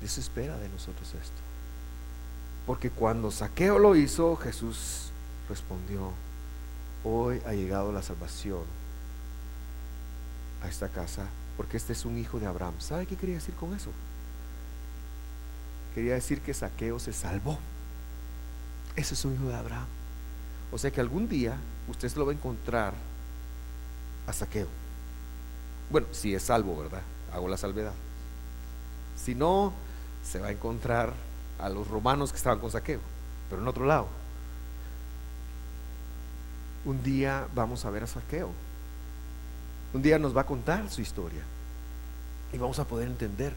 [0.00, 1.40] Dios espera de nosotros esto.
[2.66, 5.10] Porque cuando Saqueo lo hizo, Jesús
[5.48, 6.12] respondió,
[7.04, 8.62] hoy ha llegado la salvación
[10.62, 12.74] a esta casa, porque este es un hijo de Abraham.
[12.78, 13.90] ¿Sabe qué quería decir con eso?
[15.94, 17.58] Quería decir que Saqueo se salvó.
[18.96, 19.86] Ese es un hijo de Abraham.
[20.70, 21.56] O sea que algún día
[21.88, 22.94] usted lo va a encontrar
[24.26, 24.68] a Saqueo.
[25.92, 27.02] Bueno, si es salvo, ¿verdad?
[27.34, 27.92] Hago la salvedad.
[29.14, 29.74] Si no,
[30.24, 31.12] se va a encontrar
[31.58, 33.00] a los romanos que estaban con saqueo,
[33.50, 34.08] pero en otro lado.
[36.86, 38.48] Un día vamos a ver a saqueo.
[39.92, 41.42] Un día nos va a contar su historia.
[42.54, 43.52] Y vamos a poder entender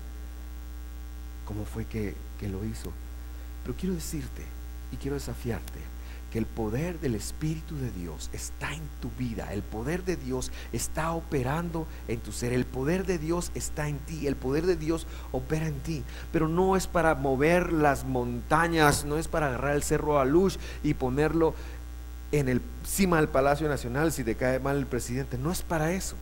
[1.45, 2.91] cómo fue que, que lo hizo.
[3.63, 4.43] Pero quiero decirte
[4.91, 5.79] y quiero desafiarte
[6.37, 11.13] el poder del Espíritu de Dios está en tu vida, el poder de Dios está
[11.13, 15.07] operando en tu ser, el poder de Dios está en ti, el poder de Dios
[15.31, 19.83] opera en ti, pero no es para mover las montañas, no es para agarrar el
[19.83, 21.53] cerro a luz y ponerlo
[22.31, 25.93] en el cima del Palacio Nacional si te cae mal el presidente, no es para
[25.93, 26.15] eso,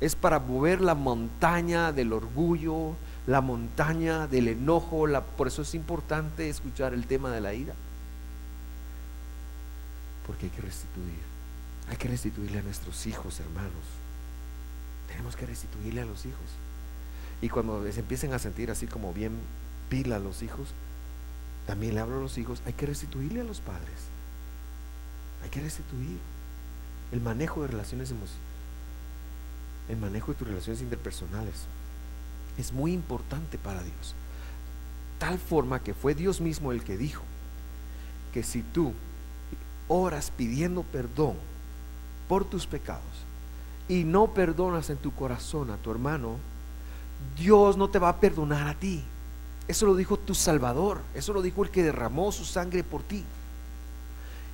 [0.00, 2.94] es para mover la montaña del orgullo,
[3.26, 7.74] la montaña del enojo, la, por eso es importante escuchar el tema de la ira
[10.28, 11.18] porque hay que restituir.
[11.88, 13.72] Hay que restituirle a nuestros hijos, hermanos.
[15.08, 16.50] Tenemos que restituirle a los hijos.
[17.40, 19.32] Y cuando se empiecen a sentir así como bien
[19.88, 20.68] pila los hijos,
[21.66, 23.96] también le hablo a los hijos, hay que restituirle a los padres.
[25.42, 26.18] Hay que restituir
[27.10, 28.48] el manejo de relaciones emocionales,
[29.88, 31.54] el manejo de tus relaciones interpersonales.
[32.58, 34.14] Es muy importante para Dios.
[35.18, 37.22] Tal forma que fue Dios mismo el que dijo
[38.34, 38.92] que si tú
[39.88, 41.34] oras pidiendo perdón
[42.28, 43.02] por tus pecados
[43.88, 46.36] y no perdonas en tu corazón a tu hermano,
[47.38, 49.02] Dios no te va a perdonar a ti.
[49.66, 53.24] Eso lo dijo tu Salvador, eso lo dijo el que derramó su sangre por ti.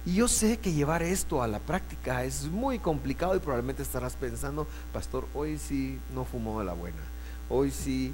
[0.06, 4.16] Y yo sé que llevar esto a la práctica es muy complicado y probablemente estarás
[4.16, 7.00] pensando, pastor, hoy sí no fumó de la buena,
[7.48, 8.12] hoy sí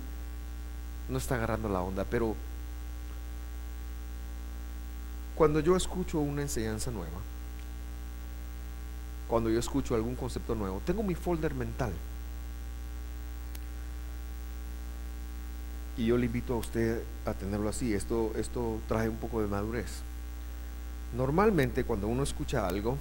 [1.08, 2.36] no está agarrando la onda, pero
[5.40, 7.16] cuando yo escucho una enseñanza nueva,
[9.26, 11.94] cuando yo escucho algún concepto nuevo, tengo mi folder mental.
[15.96, 17.94] Y yo le invito a usted a tenerlo así.
[17.94, 20.02] Esto, esto trae un poco de madurez.
[21.16, 22.98] Normalmente cuando uno escucha algo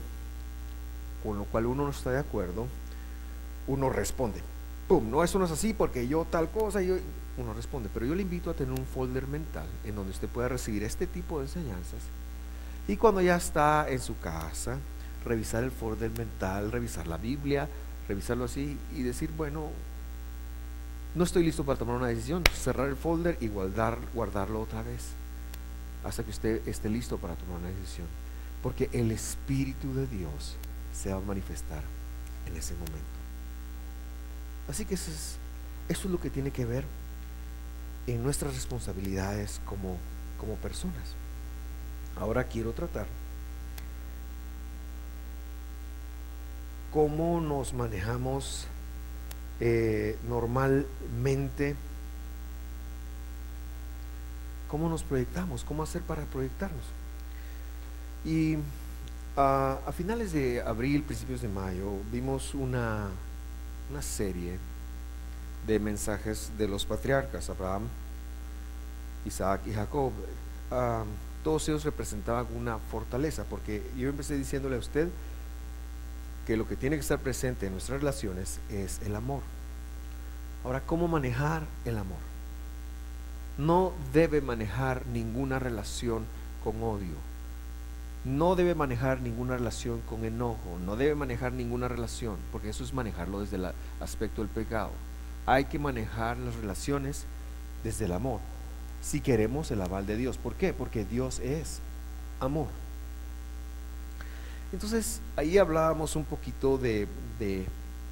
[1.22, 2.68] con lo cual uno no está de acuerdo,
[3.68, 4.42] uno responde.
[4.88, 5.12] ¡Pum!
[5.12, 6.96] No, eso no es así porque yo tal cosa, yo,
[7.36, 7.90] uno responde.
[7.94, 11.06] Pero yo le invito a tener un folder mental en donde usted pueda recibir este
[11.06, 12.00] tipo de enseñanzas.
[12.90, 14.80] Y cuando ya está en su casa,
[15.24, 17.70] revisar el folder mental, revisar la Biblia,
[18.08, 19.70] revisarlo así y decir, bueno,
[21.14, 25.10] no estoy listo para tomar una decisión, cerrar el folder y guardar, guardarlo otra vez
[26.04, 28.08] hasta que usted esté listo para tomar una decisión.
[28.64, 30.56] Porque el Espíritu de Dios
[30.92, 31.84] se va a manifestar
[32.48, 33.20] en ese momento.
[34.68, 35.38] Así que eso es,
[35.90, 36.86] eso es lo que tiene que ver
[38.08, 39.98] en nuestras responsabilidades como,
[40.40, 41.14] como personas.
[42.20, 43.08] Ahora quiero tratar
[46.92, 48.68] cómo nos manejamos
[49.60, 51.76] eh, normalmente
[54.70, 56.84] cómo nos proyectamos, cómo hacer para proyectarnos.
[58.24, 58.58] Y
[59.36, 63.08] a finales de abril, principios de mayo, vimos una,
[63.90, 64.60] una serie
[65.66, 67.84] de mensajes de los patriarcas, Abraham,
[69.26, 70.12] Isaac y Jacob.
[71.44, 75.10] Todos ellos representaban una fortaleza, porque yo empecé diciéndole a usted
[76.46, 79.42] que lo que tiene que estar presente en nuestras relaciones es el amor.
[80.64, 82.30] Ahora, ¿cómo manejar el amor?
[83.60, 86.24] no debe manejar ninguna relación
[86.64, 87.16] con odio.
[88.24, 92.94] No debe manejar ninguna relación con enojo, no debe manejar ninguna relación, porque eso es
[92.94, 94.92] manejarlo desde el aspecto del pecado.
[95.46, 97.26] Hay que manejar las relaciones
[97.84, 98.40] desde el amor,
[99.02, 100.38] si queremos el aval de Dios.
[100.38, 100.74] ¿Por qué?
[100.74, 101.80] Porque Dios es
[102.40, 102.68] amor.
[104.72, 107.08] Entonces, ahí hablábamos un poquito de,
[107.40, 107.66] de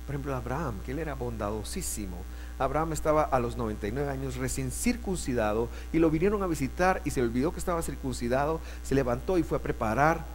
[0.06, 2.18] por ejemplo, Abraham, que él era bondadosísimo
[2.60, 7.22] Abraham estaba a los 99 años recién circuncidado y lo vinieron a visitar y se
[7.22, 10.26] olvidó que estaba circuncidado, se levantó y fue a preparar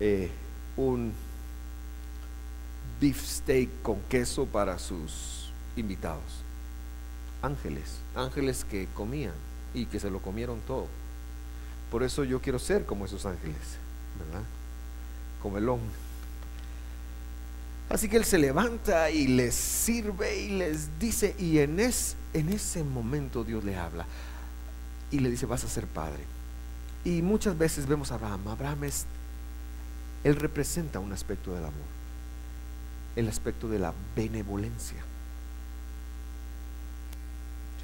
[0.00, 0.30] eh,
[0.76, 1.12] un
[3.00, 6.42] beef steak con queso para sus invitados.
[7.42, 9.34] Ángeles, ángeles que comían
[9.74, 10.86] y que se lo comieron todo.
[11.90, 13.56] Por eso yo quiero ser como esos ángeles,
[14.18, 14.44] ¿verdad?
[15.42, 15.80] Comelón.
[17.88, 22.84] Así que él se levanta y les sirve y les dice, y en, en ese
[22.84, 24.04] momento Dios le habla
[25.10, 26.22] y le dice, vas a ser padre.
[27.04, 29.06] Y muchas veces vemos a Abraham, Abraham es,
[30.24, 31.88] él representa un aspecto del amor,
[33.16, 35.02] el aspecto de la benevolencia.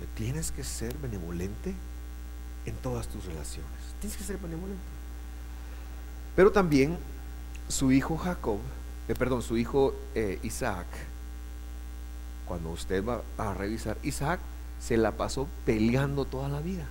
[0.06, 1.74] Tienes que ser benevolente
[2.66, 4.82] en todas tus relaciones, tienes que ser benevolente.
[6.36, 6.98] Pero también
[7.68, 8.58] su hijo Jacob
[9.08, 10.86] eh, perdón, su hijo eh, Isaac,
[12.46, 14.40] cuando usted va a revisar, Isaac
[14.80, 16.86] se la pasó peleando toda la vida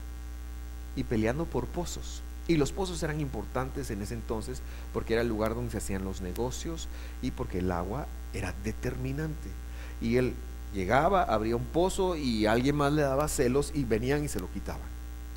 [0.96, 2.22] y peleando por pozos.
[2.48, 6.04] Y los pozos eran importantes en ese entonces porque era el lugar donde se hacían
[6.04, 6.88] los negocios
[7.22, 9.50] y porque el agua era determinante.
[10.02, 10.36] Y él
[10.74, 14.52] llegaba, abría un pozo y alguien más le daba celos y venían y se lo
[14.52, 14.82] quitaban.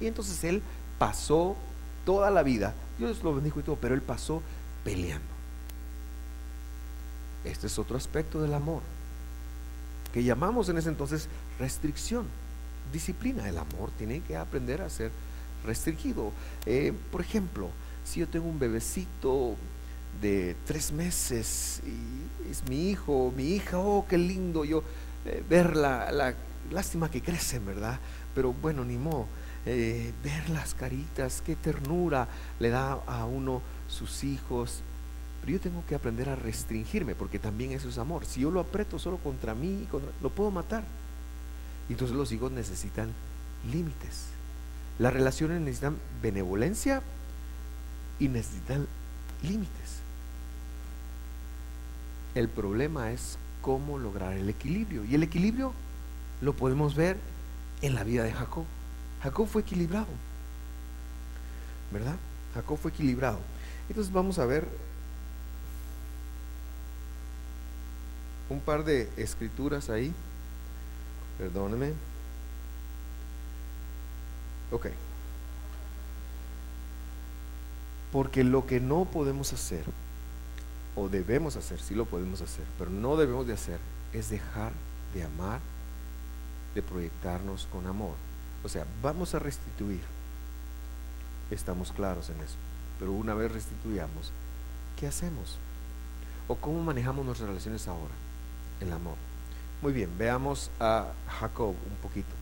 [0.01, 0.63] Y entonces él
[0.99, 1.57] pasó
[2.05, 4.43] toda la vida, Dios lo bendijo y todo, pero él pasó
[4.85, 5.27] peleando.
[7.45, 8.83] Este es otro aspecto del amor,
[10.13, 11.29] que llamamos en ese entonces
[11.59, 12.27] restricción,
[12.93, 13.49] disciplina.
[13.49, 15.11] El amor tiene que aprender a ser
[15.65, 16.33] restringido.
[16.65, 17.69] Eh, por ejemplo,
[18.05, 19.55] si yo tengo un bebecito
[20.21, 24.83] de tres meses y es mi hijo, mi hija, oh, qué lindo yo
[25.27, 26.35] eh, ver la,
[26.71, 27.99] lástima que crecen, ¿verdad?
[28.35, 29.27] Pero bueno, ni modo.
[29.65, 32.29] Eh, ver las caritas, qué ternura
[32.61, 34.81] le da a uno sus hijos,
[35.41, 38.25] Pero yo tengo que aprender a restringirme, porque también eso es amor.
[38.25, 39.87] Si yo lo aprieto solo contra mí,
[40.23, 40.85] lo puedo matar.
[41.89, 43.11] Entonces los hijos necesitan
[43.71, 44.27] límites.
[44.99, 47.03] Las relaciones necesitan benevolencia
[48.19, 48.87] y necesitan
[49.43, 50.01] límites.
[52.35, 55.05] El problema es cómo lograr el equilibrio.
[55.05, 55.73] Y el equilibrio
[56.41, 57.17] lo podemos ver
[57.83, 58.65] en la vida de Jacob.
[59.25, 60.07] Jacob fue equilibrado.
[61.91, 62.15] ¿Verdad?
[62.55, 63.41] Jacob fue equilibrado.
[63.89, 64.69] Entonces vamos a ver
[68.49, 70.15] un par de escrituras ahí.
[71.37, 71.93] Perdóneme.
[74.71, 74.87] Ok.
[78.13, 79.85] Porque lo que no podemos hacer,
[80.97, 83.79] o debemos hacer, sí lo podemos hacer, pero no debemos de hacer,
[84.13, 84.73] es dejar
[85.15, 85.61] de amar,
[86.75, 88.15] de proyectarnos con amor.
[88.65, 90.01] O sea, vamos a restituir.
[91.51, 92.57] Estamos claros en eso.
[92.99, 94.33] Pero una vez restituyamos,
[94.99, 95.59] ¿qué hacemos?
[96.49, 98.15] ¿O cómo manejamos nuestras relaciones ahora?
[98.81, 99.17] El amor.
[99.83, 102.35] Muy bien, veamos a Jacob un poquito.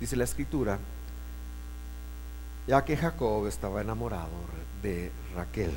[0.00, 0.78] Dice la escritura,
[2.68, 4.30] ya que Jacob estaba enamorado
[4.82, 5.72] de Raquel,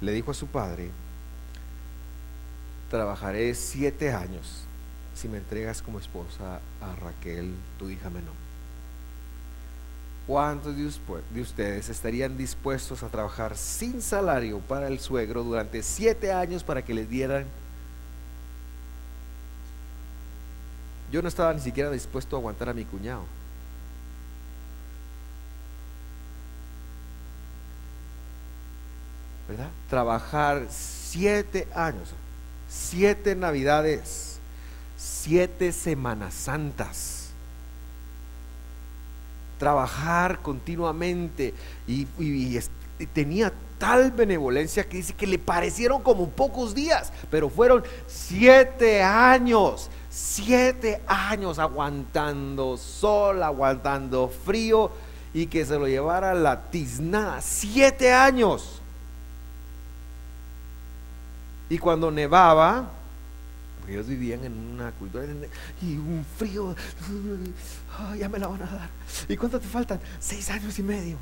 [0.00, 0.90] le dijo a su padre,
[2.90, 4.62] trabajaré siete años
[5.14, 8.34] si me entregas como esposa a Raquel, tu hija menor.
[10.26, 16.64] ¿Cuántos de ustedes estarían dispuestos a trabajar sin salario para el suegro durante siete años
[16.64, 17.46] para que le dieran
[21.10, 23.22] Yo no estaba ni siquiera dispuesto a aguantar a mi cuñado.
[29.88, 32.10] Trabajar siete años,
[32.68, 34.38] siete navidades,
[34.96, 37.30] siete semanas santas.
[39.58, 41.54] Trabajar continuamente
[41.86, 42.60] y, y
[43.12, 49.90] tenía tal benevolencia que dice que le parecieron como pocos días, pero fueron siete años
[50.16, 54.90] siete años aguantando sol, aguantando frío
[55.34, 57.42] y que se lo llevara la tiznada.
[57.42, 58.75] Siete años.
[61.68, 62.90] Y cuando nevaba,
[63.88, 65.24] ellos vivían en una cultura
[65.82, 66.74] y un frío,
[68.18, 68.90] ya me la van a dar.
[69.28, 70.00] ¿Y cuánto te faltan?
[70.18, 71.18] Seis años y medio.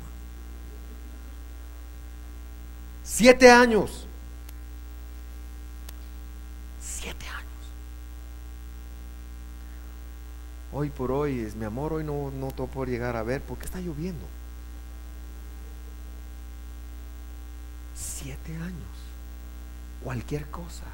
[3.03, 4.07] Siete años.
[6.81, 7.45] Siete años.
[10.75, 13.65] hoy por hoy es mi amor, hoy no, no te por llegar a ver porque
[13.65, 14.25] está lloviendo.
[17.95, 18.94] Siete años,
[20.05, 20.85] cualquier cosa.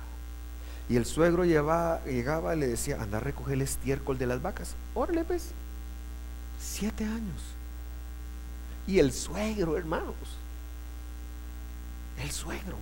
[0.89, 4.74] Y el suegro llegaba y le decía, anda a recoger el estiércol de las vacas.
[4.95, 5.51] Órale, pues,
[6.59, 7.41] siete años.
[8.88, 10.16] Y el suegro, hermanos,
[12.24, 12.78] el suegro.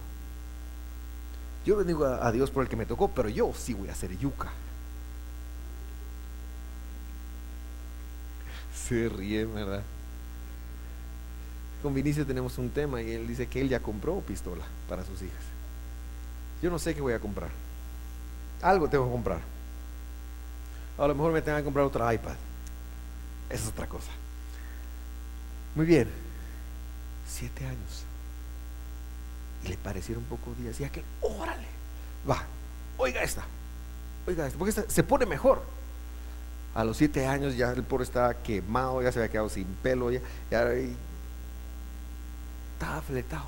[1.65, 4.17] Yo bendigo a Dios por el que me tocó, pero yo sí voy a hacer
[4.17, 4.49] yuca.
[8.89, 9.83] se ríe, ¿verdad?
[11.83, 15.21] Con Vinicio tenemos un tema y él dice que él ya compró pistola para sus
[15.21, 15.48] hijas.
[16.61, 17.49] Yo no sé qué voy a comprar.
[18.61, 19.39] Algo tengo que comprar.
[20.97, 22.35] A lo mejor me tengo que comprar otra iPad.
[23.49, 24.11] Esa es otra cosa.
[25.75, 26.09] Muy bien.
[27.27, 28.03] Siete años.
[29.63, 30.79] Y le parecieron pocos días.
[30.79, 31.67] Y que órale,
[32.29, 32.43] va,
[32.97, 33.43] oiga esta.
[34.27, 34.57] Oiga esta.
[34.57, 35.63] Porque esta se pone mejor.
[36.75, 40.11] A los siete años ya el pobre estaba quemado, ya se había quedado sin pelo,
[40.11, 40.21] ya,
[42.73, 43.45] estaba fletado,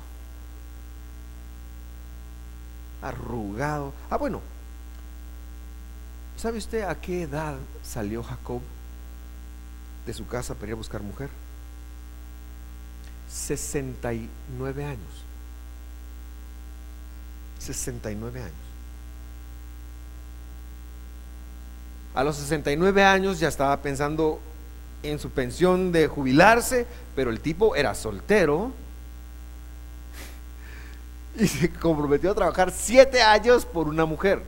[3.02, 3.92] arrugado.
[4.08, 4.40] Ah, bueno,
[6.36, 8.62] ¿sabe usted a qué edad salió Jacob
[10.06, 11.28] de su casa para ir a buscar mujer?
[13.28, 15.24] 69 años.
[17.58, 18.52] 69 años.
[22.14, 24.40] A los 69 años ya estaba pensando
[25.02, 26.86] en su pensión de jubilarse,
[27.16, 28.72] pero el tipo era soltero
[31.38, 34.42] y se comprometió a trabajar siete años por una mujer.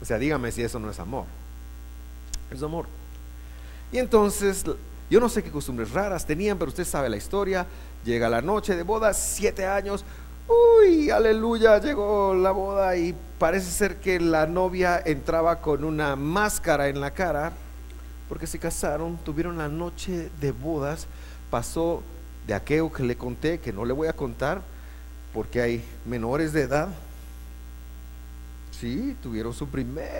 [0.00, 1.24] O sea, dígame si eso no es amor.
[2.50, 2.86] Es amor.
[3.92, 4.64] Y entonces,
[5.10, 7.66] yo no sé qué costumbres raras tenían, pero usted sabe la historia.
[8.04, 10.04] Llega la noche de boda, siete años,
[10.48, 16.88] uy, aleluya, llegó la boda y parece ser que la novia entraba con una máscara
[16.88, 17.52] en la cara,
[18.28, 21.06] porque se casaron, tuvieron la noche de bodas,
[21.50, 22.02] pasó
[22.46, 24.62] de aquello que le conté, que no le voy a contar,
[25.32, 26.88] porque hay menores de edad.
[28.72, 30.10] Sí, tuvieron su primer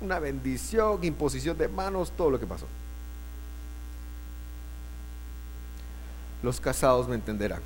[0.00, 2.66] una bendición, imposición de manos, todo lo que pasó.
[6.42, 7.60] Los casados me entenderán.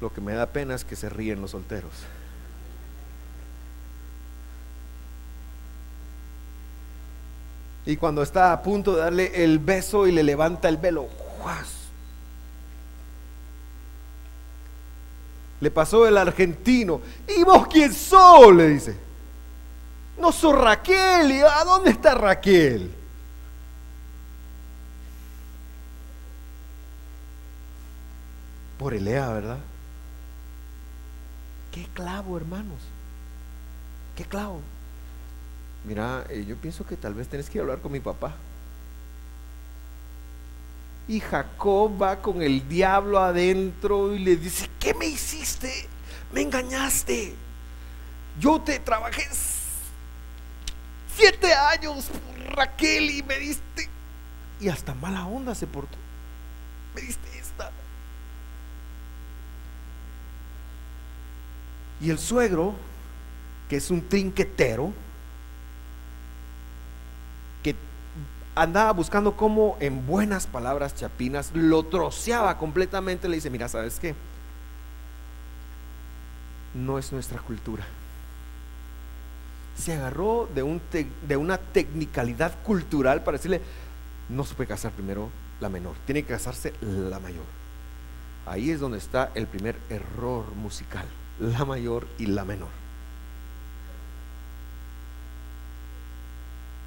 [0.00, 1.92] Lo que me da pena es que se ríen los solteros.
[7.86, 11.08] Y cuando está a punto de darle el beso y le levanta el velo,
[15.60, 17.00] Le pasó el argentino.
[17.26, 18.54] ¿Y vos quién sos?
[18.54, 18.96] Le dice.
[20.18, 21.44] No soy Raquel.
[21.44, 22.94] ¿A dónde está Raquel?
[28.78, 29.58] Por Elea, ¿verdad?
[31.72, 32.80] Qué clavo, hermanos.
[34.16, 34.60] Qué clavo.
[35.84, 38.34] Mira, eh, yo pienso que tal vez tenés que hablar con mi papá.
[41.08, 45.88] Y Jacob va con el diablo adentro y le dice, ¿qué me hiciste?
[46.32, 47.34] Me engañaste.
[48.38, 49.26] Yo te trabajé
[51.16, 53.88] siete años por Raquel y me diste...
[54.60, 55.96] Y hasta mala onda se portó.
[56.94, 57.70] Me diste esta.
[62.00, 62.74] Y el suegro,
[63.68, 64.92] que es un trinquetero,
[68.58, 74.14] andaba buscando cómo en buenas palabras chapinas lo troceaba completamente, le dice, mira, ¿sabes qué?
[76.74, 77.84] No es nuestra cultura.
[79.76, 80.80] Se agarró de, un
[81.26, 83.60] de una tecnicalidad cultural para decirle,
[84.28, 85.30] no se puede casar primero
[85.60, 87.44] la menor, tiene que casarse la mayor.
[88.44, 91.06] Ahí es donde está el primer error musical,
[91.38, 92.70] la mayor y la menor.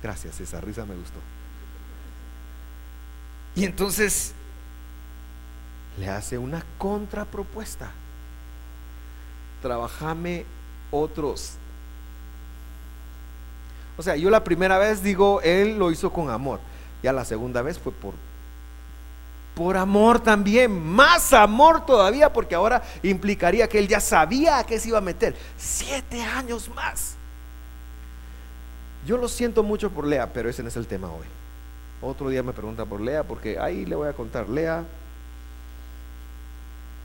[0.03, 1.19] Gracias, esa risa me gustó.
[3.55, 4.33] Y entonces
[5.97, 7.91] le hace una contrapropuesta.
[9.61, 10.45] Trabajame
[10.89, 11.53] otros.
[13.97, 16.59] O sea, yo la primera vez digo, él lo hizo con amor.
[17.03, 18.13] Ya la segunda vez fue por
[19.55, 24.79] por amor también, más amor todavía, porque ahora implicaría que él ya sabía a qué
[24.79, 25.35] se iba a meter.
[25.57, 27.15] Siete años más.
[29.05, 31.25] Yo lo siento mucho por Lea, pero ese no es el tema hoy.
[32.01, 34.49] Otro día me pregunta por Lea, porque ahí le voy a contar.
[34.49, 34.85] Lea,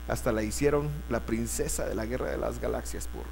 [0.07, 3.23] hasta la hicieron la princesa de la guerra de las galaxias por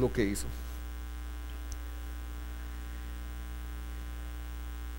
[0.00, 0.46] lo que hizo.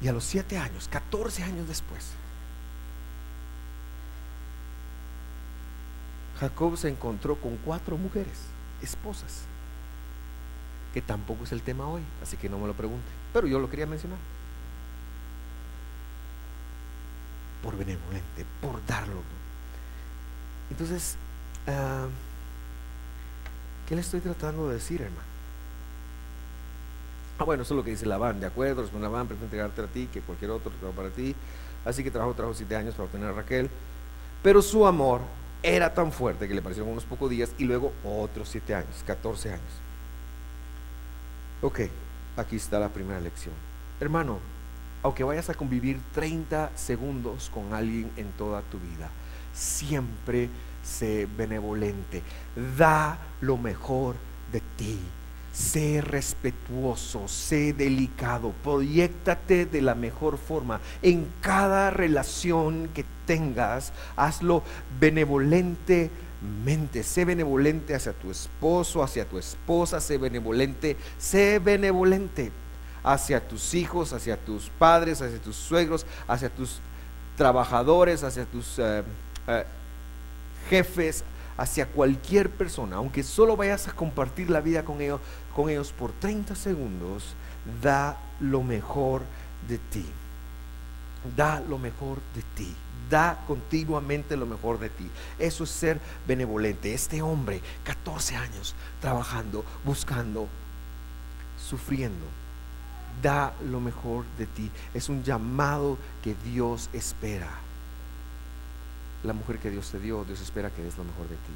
[0.01, 2.11] Y a los siete años, 14 años después,
[6.39, 8.37] Jacob se encontró con cuatro mujeres,
[8.81, 9.43] esposas,
[10.93, 13.69] que tampoco es el tema hoy, así que no me lo pregunte, pero yo lo
[13.69, 14.19] quería mencionar.
[17.63, 19.21] Por benevolente, por darlo.
[20.69, 21.15] Entonces,
[21.67, 22.07] ah,
[23.87, 25.33] ¿qué le estoy tratando de decir, hermano?
[27.39, 29.87] Ah, bueno, eso es lo que dice Labán, de acuerdo, responde Labán, prefiero entregarte a
[29.87, 31.35] ti que cualquier otro trabajo para ti.
[31.85, 33.69] Así que trabajó, trabajó siete años para obtener a Raquel.
[34.43, 35.21] Pero su amor
[35.63, 39.49] era tan fuerte que le parecieron unos pocos días y luego otros siete años, 14
[39.49, 39.61] años.
[41.61, 41.81] Ok,
[42.35, 43.55] aquí está la primera lección.
[43.99, 44.39] Hermano,
[45.03, 49.09] aunque vayas a convivir 30 segundos con alguien en toda tu vida,
[49.53, 50.49] siempre
[50.81, 52.23] sé benevolente.
[52.77, 54.15] Da lo mejor
[54.51, 54.97] de ti.
[55.51, 60.79] Sé respetuoso, sé delicado, proyectate de la mejor forma.
[61.03, 64.63] En cada relación que tengas, hazlo
[64.99, 67.03] benevolentemente.
[67.03, 72.51] Sé benevolente hacia tu esposo, hacia tu esposa, sé benevolente, sé benevolente
[73.03, 76.79] hacia tus hijos, hacia tus padres, hacia tus suegros, hacia tus
[77.37, 79.03] trabajadores, hacia tus eh,
[79.47, 79.65] eh,
[80.69, 81.23] jefes,
[81.57, 85.19] hacia cualquier persona, aunque solo vayas a compartir la vida con ellos,
[85.55, 87.35] con ellos por 30 segundos,
[87.81, 89.21] da lo mejor
[89.67, 90.05] de ti.
[91.35, 92.75] Da lo mejor de ti.
[93.09, 95.09] Da continuamente lo mejor de ti.
[95.37, 96.93] Eso es ser benevolente.
[96.93, 100.47] Este hombre, 14 años, trabajando, buscando,
[101.57, 102.42] sufriendo
[103.21, 104.69] da lo mejor de ti.
[104.93, 107.49] Es un llamado que Dios espera.
[109.23, 111.53] La mujer que Dios te dio, Dios espera que des lo mejor de ti.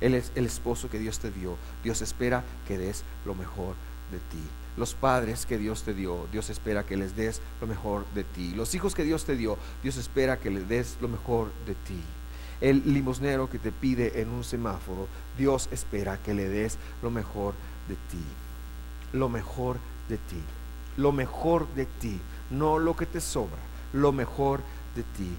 [0.00, 3.74] Él es el esposo que Dios te dio, Dios espera que des lo mejor
[4.10, 4.42] de ti.
[4.76, 8.52] Los padres que Dios te dio, Dios espera que les des lo mejor de ti.
[8.54, 12.02] Los hijos que Dios te dio, Dios espera que les des lo mejor de ti.
[12.60, 17.54] El limosnero que te pide en un semáforo, Dios espera que le des lo mejor
[17.88, 18.24] de ti.
[19.12, 19.76] Lo mejor
[20.08, 20.42] de ti
[20.96, 22.20] lo mejor de ti,
[22.50, 23.58] no lo que te sobra,
[23.92, 24.60] lo mejor
[24.94, 25.30] de ti.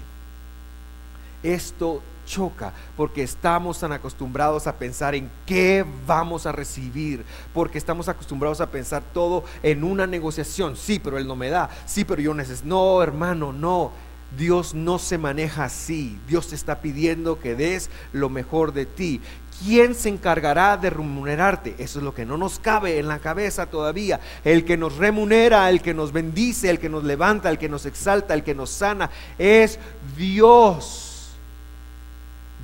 [1.42, 8.08] Esto choca porque estamos tan acostumbrados a pensar en qué vamos a recibir, porque estamos
[8.08, 10.76] acostumbrados a pensar todo en una negociación.
[10.76, 11.70] Sí, pero él no me da.
[11.86, 12.68] Sí, pero yo necesito.
[12.68, 13.92] No, hermano, no.
[14.36, 16.18] Dios no se maneja así.
[16.26, 19.20] Dios te está pidiendo que des lo mejor de ti.
[19.62, 21.76] ¿Quién se encargará de remunerarte?
[21.78, 24.18] Eso es lo que no nos cabe en la cabeza todavía.
[24.44, 27.86] El que nos remunera, el que nos bendice, el que nos levanta, el que nos
[27.86, 29.78] exalta, el que nos sana, es
[30.16, 31.30] Dios.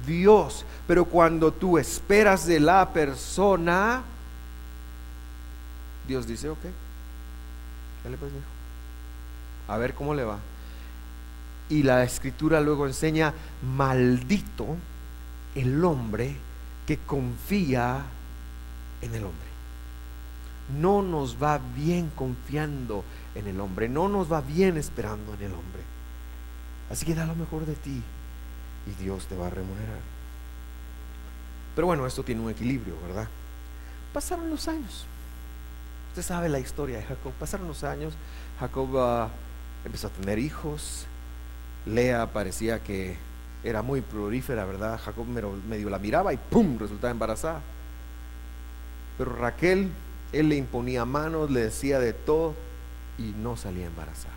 [0.05, 0.65] Dios.
[0.87, 4.03] Pero cuando tú esperas de la persona,
[6.09, 6.59] Dios dice, ok,
[8.03, 8.43] dale pues, hijo.
[9.69, 10.39] A ver cómo le va.
[11.69, 13.33] Y la escritura luego enseña,
[13.63, 14.67] maldito
[15.55, 16.50] el hombre
[16.87, 18.05] que confía
[19.03, 19.51] en el hombre.
[20.79, 23.05] No nos va bien confiando
[23.35, 25.83] en el hombre, no nos va bien esperando en el hombre.
[26.91, 28.03] Así que da lo mejor de ti
[28.87, 30.01] y Dios te va a remunerar.
[31.75, 33.29] Pero bueno, esto tiene un equilibrio, ¿verdad?
[34.13, 35.07] Pasaron los años.
[36.11, 37.33] Usted sabe la historia de Jacob.
[37.39, 38.15] Pasaron los años,
[38.59, 39.29] Jacob ah,
[39.85, 41.07] empezó a tener hijos.
[41.87, 43.17] Lea parecía que
[43.63, 44.99] era muy prolífera, ¿verdad?
[45.05, 46.79] Jacob medio la miraba y ¡pum!
[46.79, 47.61] resultaba embarazada.
[49.19, 49.91] Pero Raquel,
[50.33, 52.55] él le imponía manos, le decía de todo
[53.19, 54.35] y no salía embarazada.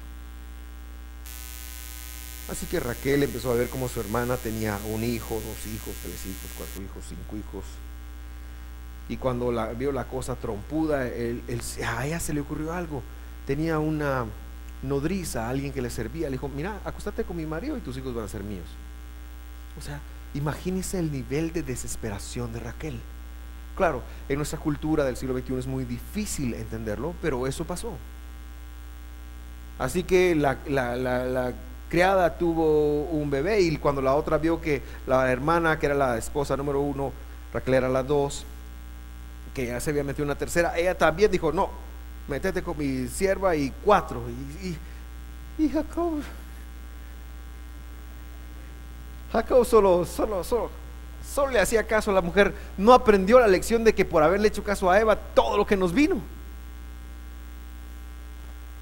[2.49, 6.25] Así que Raquel empezó a ver cómo su hermana tenía un hijo, dos hijos, tres
[6.25, 7.63] hijos, cuatro hijos, cinco hijos.
[9.07, 11.41] Y cuando la, vio la cosa trompuda, él,
[11.85, 13.01] a ella se le ocurrió algo.
[13.47, 14.25] Tenía una
[14.81, 16.27] nodriza, alguien que le servía.
[16.27, 18.67] Le dijo, mira, acostate con mi marido y tus hijos van a ser míos.
[19.77, 19.99] O sea,
[20.33, 22.99] imagínese el nivel de desesperación de Raquel.
[23.75, 27.93] Claro, en nuestra cultura del siglo XXI es muy difícil entenderlo, pero eso pasó.
[29.79, 31.53] Así que la,
[31.89, 36.17] criada tuvo un bebé y cuando la otra vio que la hermana, que era la
[36.17, 37.11] esposa número uno,
[37.51, 38.45] Raquel era la dos,
[39.53, 41.69] que ya se había metido una tercera, ella también dijo, no,
[42.27, 44.23] métete con mi sierva y cuatro.
[44.61, 46.21] Y, y, y Jacob
[49.33, 50.69] Jacob solo, solo, solo,
[51.27, 52.53] solo le hacía caso a la mujer.
[52.77, 55.75] No aprendió la lección de que por haberle hecho caso a Eva, todo lo que
[55.75, 56.21] nos vino.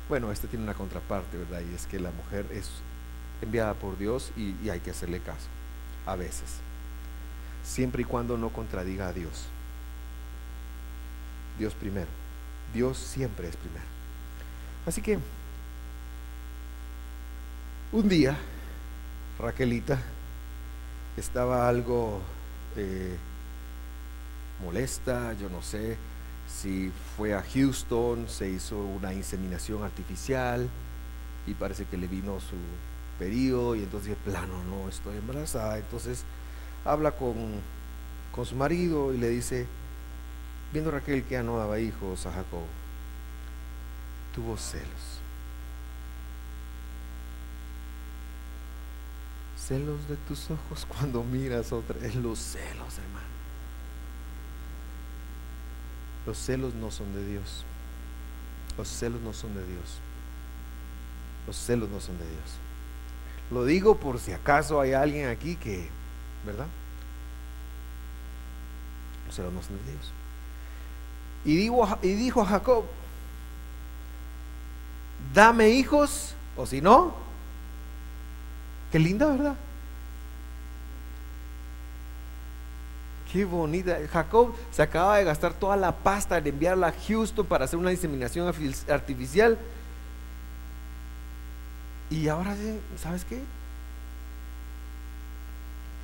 [0.10, 1.62] Bueno, este tiene una contraparte, ¿verdad?
[1.62, 2.70] Y es que la mujer es
[3.42, 5.48] enviada por Dios y, y hay que hacerle caso.
[6.06, 6.58] A veces.
[7.64, 9.46] Siempre y cuando no contradiga a Dios.
[11.58, 12.10] Dios primero.
[12.74, 13.86] Dios siempre es primero.
[14.86, 15.18] Así que
[17.94, 18.36] un día,
[19.40, 20.02] Raquelita
[21.18, 22.22] estaba algo
[22.76, 23.18] eh,
[24.64, 25.98] molesta, yo no sé
[26.48, 30.70] si fue a Houston, se hizo una inseminación artificial
[31.48, 32.56] y parece que le vino su
[33.18, 35.78] periodo y entonces plano, no, estoy embarazada.
[35.78, 36.24] Entonces
[36.86, 37.36] habla con,
[38.32, 39.68] con su marido y le dice,
[40.74, 42.66] viendo Raquel que ya no daba hijos a Jacob,
[44.34, 45.11] tuvo celos.
[49.72, 51.96] Celos de tus ojos cuando miras otra.
[52.06, 53.32] Es los celos, hermano.
[56.26, 57.64] Los celos no son de Dios.
[58.78, 60.00] Los celos no son de Dios.
[61.48, 62.58] Los celos no son de Dios.
[63.50, 65.90] Lo digo por si acaso hay alguien aquí que,
[66.46, 66.68] ¿verdad?
[69.26, 70.12] Los celos no son de Dios.
[71.46, 72.84] Y, y dijo a Jacob,
[75.34, 77.16] dame hijos, o si no,
[78.92, 79.56] Qué linda, ¿verdad?
[83.32, 83.98] Qué bonita.
[84.12, 87.92] Jacob se acaba de gastar toda la pasta en enviarla a Houston para hacer una
[87.92, 88.54] inseminación
[88.90, 89.58] artificial.
[92.10, 92.54] Y ahora,
[93.02, 93.42] ¿sabes qué?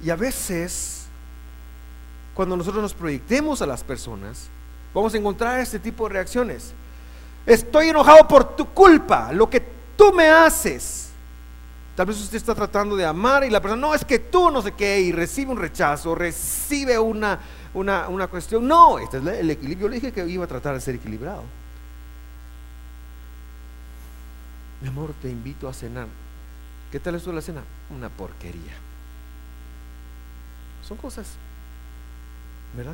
[0.02, 1.08] Y a veces,
[2.34, 4.48] cuando nosotros nos proyectemos a las personas,
[4.94, 6.72] vamos a encontrar este tipo de reacciones.
[7.46, 9.62] Estoy enojado por tu culpa, lo que
[9.98, 11.07] tú me haces.
[11.98, 14.62] Tal vez usted está tratando de amar y la persona, no, es que tú no
[14.62, 17.40] sé qué, y recibe un rechazo, recibe una,
[17.74, 18.68] una, cuestión.
[18.68, 19.88] No, este es el equilibrio.
[19.88, 21.42] Yo le dije que iba a tratar de ser equilibrado.
[24.80, 26.06] Mi amor, te invito a cenar.
[26.92, 27.64] ¿Qué tal estuvo la cena?
[27.90, 28.76] Una porquería.
[30.88, 31.26] Son cosas,
[32.76, 32.94] ¿verdad?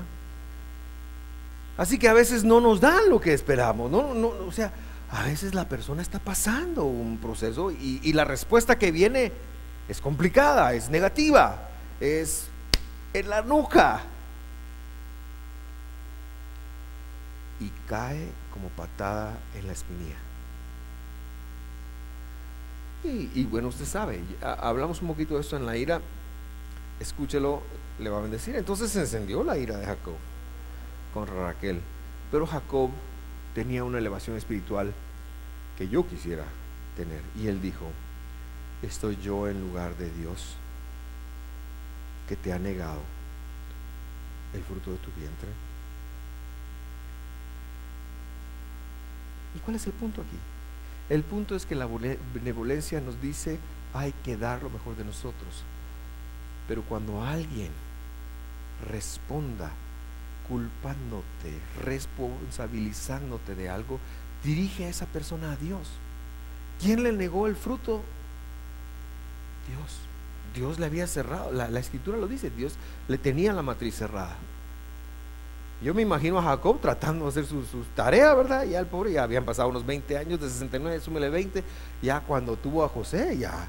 [1.76, 4.72] Así que a veces no nos dan lo que esperamos, no, no, o sea,
[5.14, 9.32] a veces la persona está pasando un proceso y, la respuesta que viene
[9.88, 12.48] es complicada, es negativa, es
[13.14, 14.02] en la nuca.
[17.60, 20.16] Y cae como patada en la espinilla.
[23.04, 26.02] Y, bueno, usted sabe, hablamos un poquito de esto en la ira,
[27.00, 27.62] escúchelo,
[28.00, 28.56] le va a bendecir.
[28.56, 30.16] Entonces se encendió la ira de Jacob
[31.14, 31.82] con Raquel,
[32.32, 32.90] pero Jacob
[33.54, 34.94] tenía una elevación espiritual
[35.78, 36.46] que yo quisiera
[36.96, 37.22] tener.
[37.36, 37.92] Y él dijo,
[38.84, 40.56] ¿Estoy yo en lugar de Dios
[42.28, 43.00] que te ha negado
[44.54, 45.48] el fruto de tu vientre?
[49.56, 50.38] ¿Y cuál es el punto aquí?
[51.10, 51.88] El punto es que la
[52.34, 53.58] benevolencia nos dice
[53.94, 55.64] hay que dar lo mejor de nosotros.
[56.68, 57.72] Pero cuando alguien
[58.90, 59.72] responda
[60.48, 64.00] culpándote, responsabilizándote de algo,
[64.44, 65.90] dirige a esa persona a Dios.
[66.82, 68.02] ¿Quién le negó el fruto?
[69.68, 70.00] Dios.
[70.54, 72.76] Dios le había cerrado, la, escritura lo dice, Dios
[73.08, 74.36] le tenía la matriz cerrada.
[75.82, 77.64] Yo me imagino a Jacob tratando de hacer su,
[77.96, 78.64] tarea, ¿verdad?
[78.66, 81.64] Ya el pobre, ya habían pasado unos 20 años, de 69, súmele 20,
[82.02, 83.68] ya cuando tuvo a José, ya,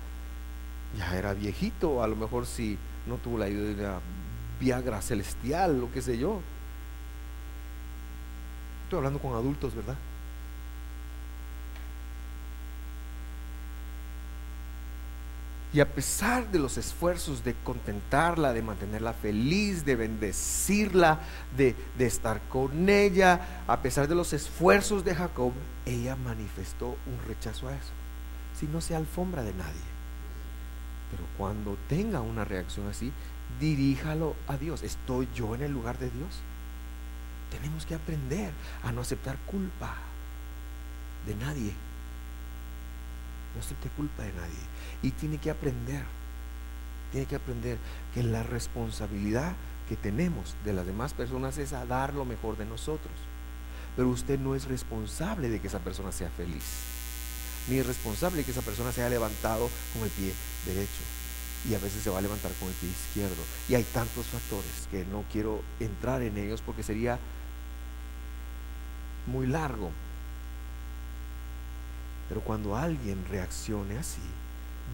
[0.97, 4.01] ya era viejito, a lo mejor si no tuvo la ayuda de una
[4.61, 6.41] Viagra celestial, lo que sé yo.
[8.97, 9.97] Hablando con adultos, ¿verdad?
[15.75, 21.19] Y a pesar de los esfuerzos de contentarla, de mantenerla feliz, de bendecirla,
[21.57, 25.53] de, estar con ella, a pesar de los esfuerzos de Jacob,
[25.85, 27.91] ella manifestó un rechazo a eso.
[28.57, 29.83] Si no se alfombra de nadie.
[31.11, 33.13] Pero cuando tenga una reacción así,
[33.59, 34.85] diríjalo a Dios.
[34.85, 36.41] ¿Estoy yo en el lugar de Dios?
[37.55, 38.53] Tenemos que aprender
[38.83, 39.95] a no aceptar culpa
[41.27, 41.73] de nadie.
[43.55, 44.59] No acepte culpa de nadie.
[45.03, 46.03] Y tiene que aprender,
[47.13, 47.79] tiene que aprender
[48.13, 49.55] que la responsabilidad
[49.89, 53.13] que tenemos de las demás personas es a dar lo mejor de nosotros.
[53.95, 56.65] Pero usted no es responsable de que esa persona sea feliz,
[57.69, 60.33] ni es responsable de que esa persona se haya levantado con el pie
[60.67, 61.03] derecho.
[61.69, 63.43] Y a veces se va a levantar con el pie izquierdo.
[63.69, 67.19] Y hay tantos factores que no quiero entrar en ellos porque sería
[69.27, 69.91] muy largo.
[72.29, 74.21] Pero cuando alguien reaccione así,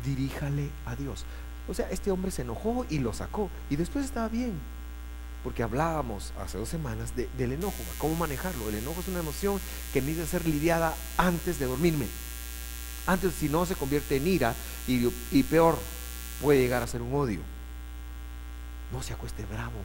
[0.05, 1.25] diríjale a Dios.
[1.69, 3.49] O sea, este hombre se enojó y lo sacó.
[3.69, 4.53] Y después estaba bien.
[5.45, 8.69] Porque hablábamos hace dos semanas del enojo, cómo manejarlo.
[8.69, 9.59] El enojo es una emoción
[9.93, 12.07] que necesita ser lidiada antes de dormirme.
[13.07, 14.55] Antes, si no, se convierte en ira
[14.87, 15.79] y, y peor,
[16.43, 17.41] puede llegar a ser un odio.
[18.93, 19.79] No se acueste bravo.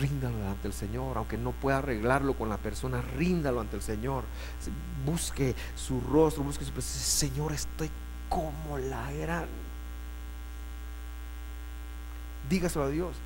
[0.00, 4.24] Ríndalo ante el Señor, aunque no pueda arreglarlo con la persona, ríndalo ante el Señor.
[5.04, 7.28] Busque su rostro, busque su presencia.
[7.28, 7.90] Señor, estoy
[8.28, 9.46] como la gran.
[12.48, 13.16] Dígaselo a Dios.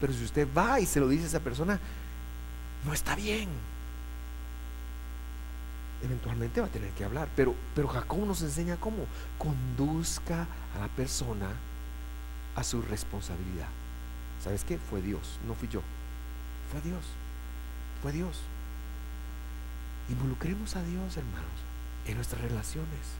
[0.00, 1.78] Pero si usted va y se lo dice a esa persona,
[2.84, 3.48] no está bien.
[6.02, 7.28] Eventualmente va a tener que hablar.
[7.34, 9.06] Pero, pero Jacob nos enseña cómo.
[9.38, 11.48] Conduzca a la persona
[12.54, 13.68] a su responsabilidad.
[14.42, 14.78] ¿Sabes qué?
[14.78, 15.82] Fue Dios, no fui yo.
[16.70, 17.04] Fue Dios.
[18.02, 18.40] Fue Dios.
[20.08, 21.58] Involucremos a Dios, hermanos,
[22.06, 23.16] en nuestras relaciones.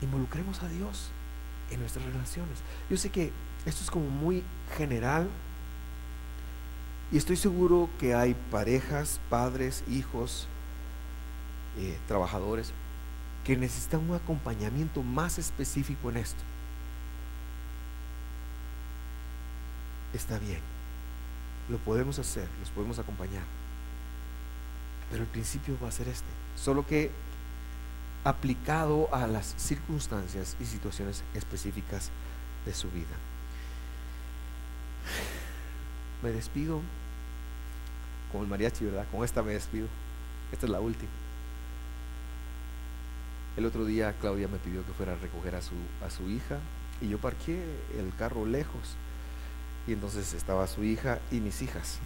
[0.00, 1.10] Involucremos a Dios
[1.70, 2.58] en nuestras relaciones.
[2.90, 3.32] Yo sé que
[3.66, 4.42] esto es como muy
[4.76, 5.28] general
[7.10, 10.46] y estoy seguro que hay parejas, padres, hijos,
[11.78, 12.72] eh, trabajadores
[13.44, 16.42] que necesitan un acompañamiento más específico en esto.
[20.14, 20.71] Está bien.
[21.68, 23.44] Lo podemos hacer, los podemos acompañar.
[25.10, 26.28] Pero el principio va a ser este.
[26.56, 27.10] Solo que
[28.24, 32.10] aplicado a las circunstancias y situaciones específicas
[32.64, 33.16] de su vida.
[36.22, 36.80] Me despido
[38.30, 39.06] con el mariachi, ¿verdad?
[39.10, 39.88] Con esta me despido.
[40.52, 41.10] Esta es la última.
[43.56, 46.58] El otro día Claudia me pidió que fuera a recoger a su, a su hija
[47.00, 47.62] y yo parqué
[47.98, 48.96] el carro lejos
[49.86, 51.98] y entonces estaba su hija y mis hijas.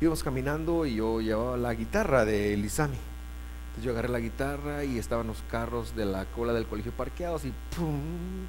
[0.00, 2.96] Íbamos caminando y yo llevaba la guitarra de Lisami.
[3.68, 7.44] Entonces yo agarré la guitarra y estaban los carros de la cola del colegio parqueados
[7.44, 8.46] y ¡pum!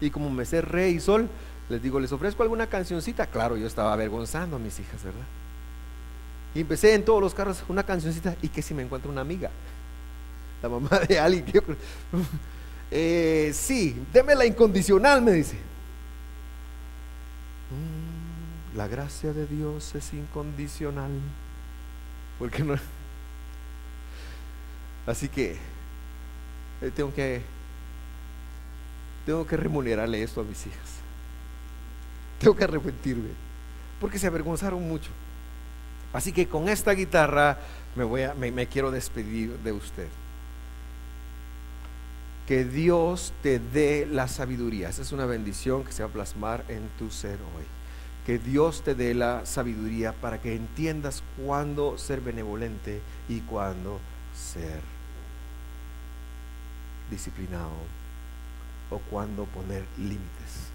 [0.00, 1.28] Y como me sé re y sol,
[1.68, 3.26] les digo, ¿les ofrezco alguna cancioncita?
[3.26, 5.26] Claro, yo estaba avergonzando a mis hijas, ¿verdad?
[6.54, 9.50] Y empecé en todos los carros una cancioncita y que si me encuentro una amiga,
[10.60, 11.62] la mamá de alguien.
[12.90, 15.71] eh, sí, deme la incondicional, me dice.
[18.74, 21.10] La gracia de Dios es incondicional.
[22.38, 22.74] Porque no.
[25.06, 25.56] Así que
[26.80, 27.42] eh, tengo que
[29.26, 30.96] tengo que remunerarle esto a mis hijas.
[32.38, 33.30] Tengo que arrepentirme.
[34.00, 35.10] Porque se avergonzaron mucho.
[36.12, 37.58] Así que con esta guitarra
[37.94, 40.08] me, voy a, me quiero despedir de usted.
[42.48, 44.88] Que Dios te dé la sabiduría.
[44.88, 47.81] Esa es una bendición que se va a plasmar en tu ser hoy.
[48.26, 53.98] Que Dios te dé la sabiduría para que entiendas cuándo ser benevolente y cuándo
[54.34, 54.80] ser
[57.10, 57.70] disciplinado
[58.90, 60.72] o cuándo poner límites.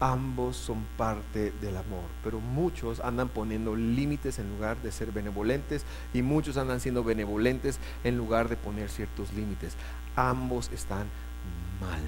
[0.00, 5.84] Ambos son parte del amor, pero muchos andan poniendo límites en lugar de ser benevolentes
[6.14, 9.74] y muchos andan siendo benevolentes en lugar de poner ciertos límites.
[10.14, 11.06] Ambos están
[11.80, 12.00] mal.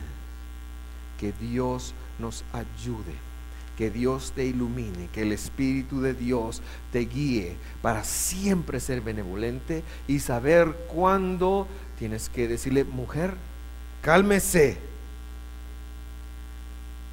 [1.18, 3.14] Que Dios nos ayude,
[3.80, 6.60] que Dios te ilumine, que el Espíritu de Dios
[6.92, 11.66] te guíe para siempre ser benevolente y saber cuándo
[11.98, 13.32] tienes que decirle, mujer,
[14.02, 14.90] cálmese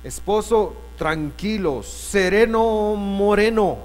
[0.03, 3.77] Esposo tranquilo, sereno, moreno.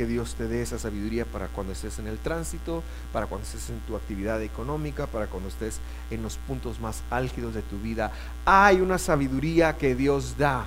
[0.00, 2.82] Que Dios te dé esa sabiduría para cuando estés en el tránsito,
[3.12, 5.78] para cuando estés en tu actividad económica, para cuando estés
[6.10, 8.10] en los puntos más álgidos de tu vida.
[8.46, 10.64] Hay una sabiduría que Dios da,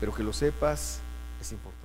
[0.00, 1.00] pero que lo sepas
[1.40, 1.75] es importante.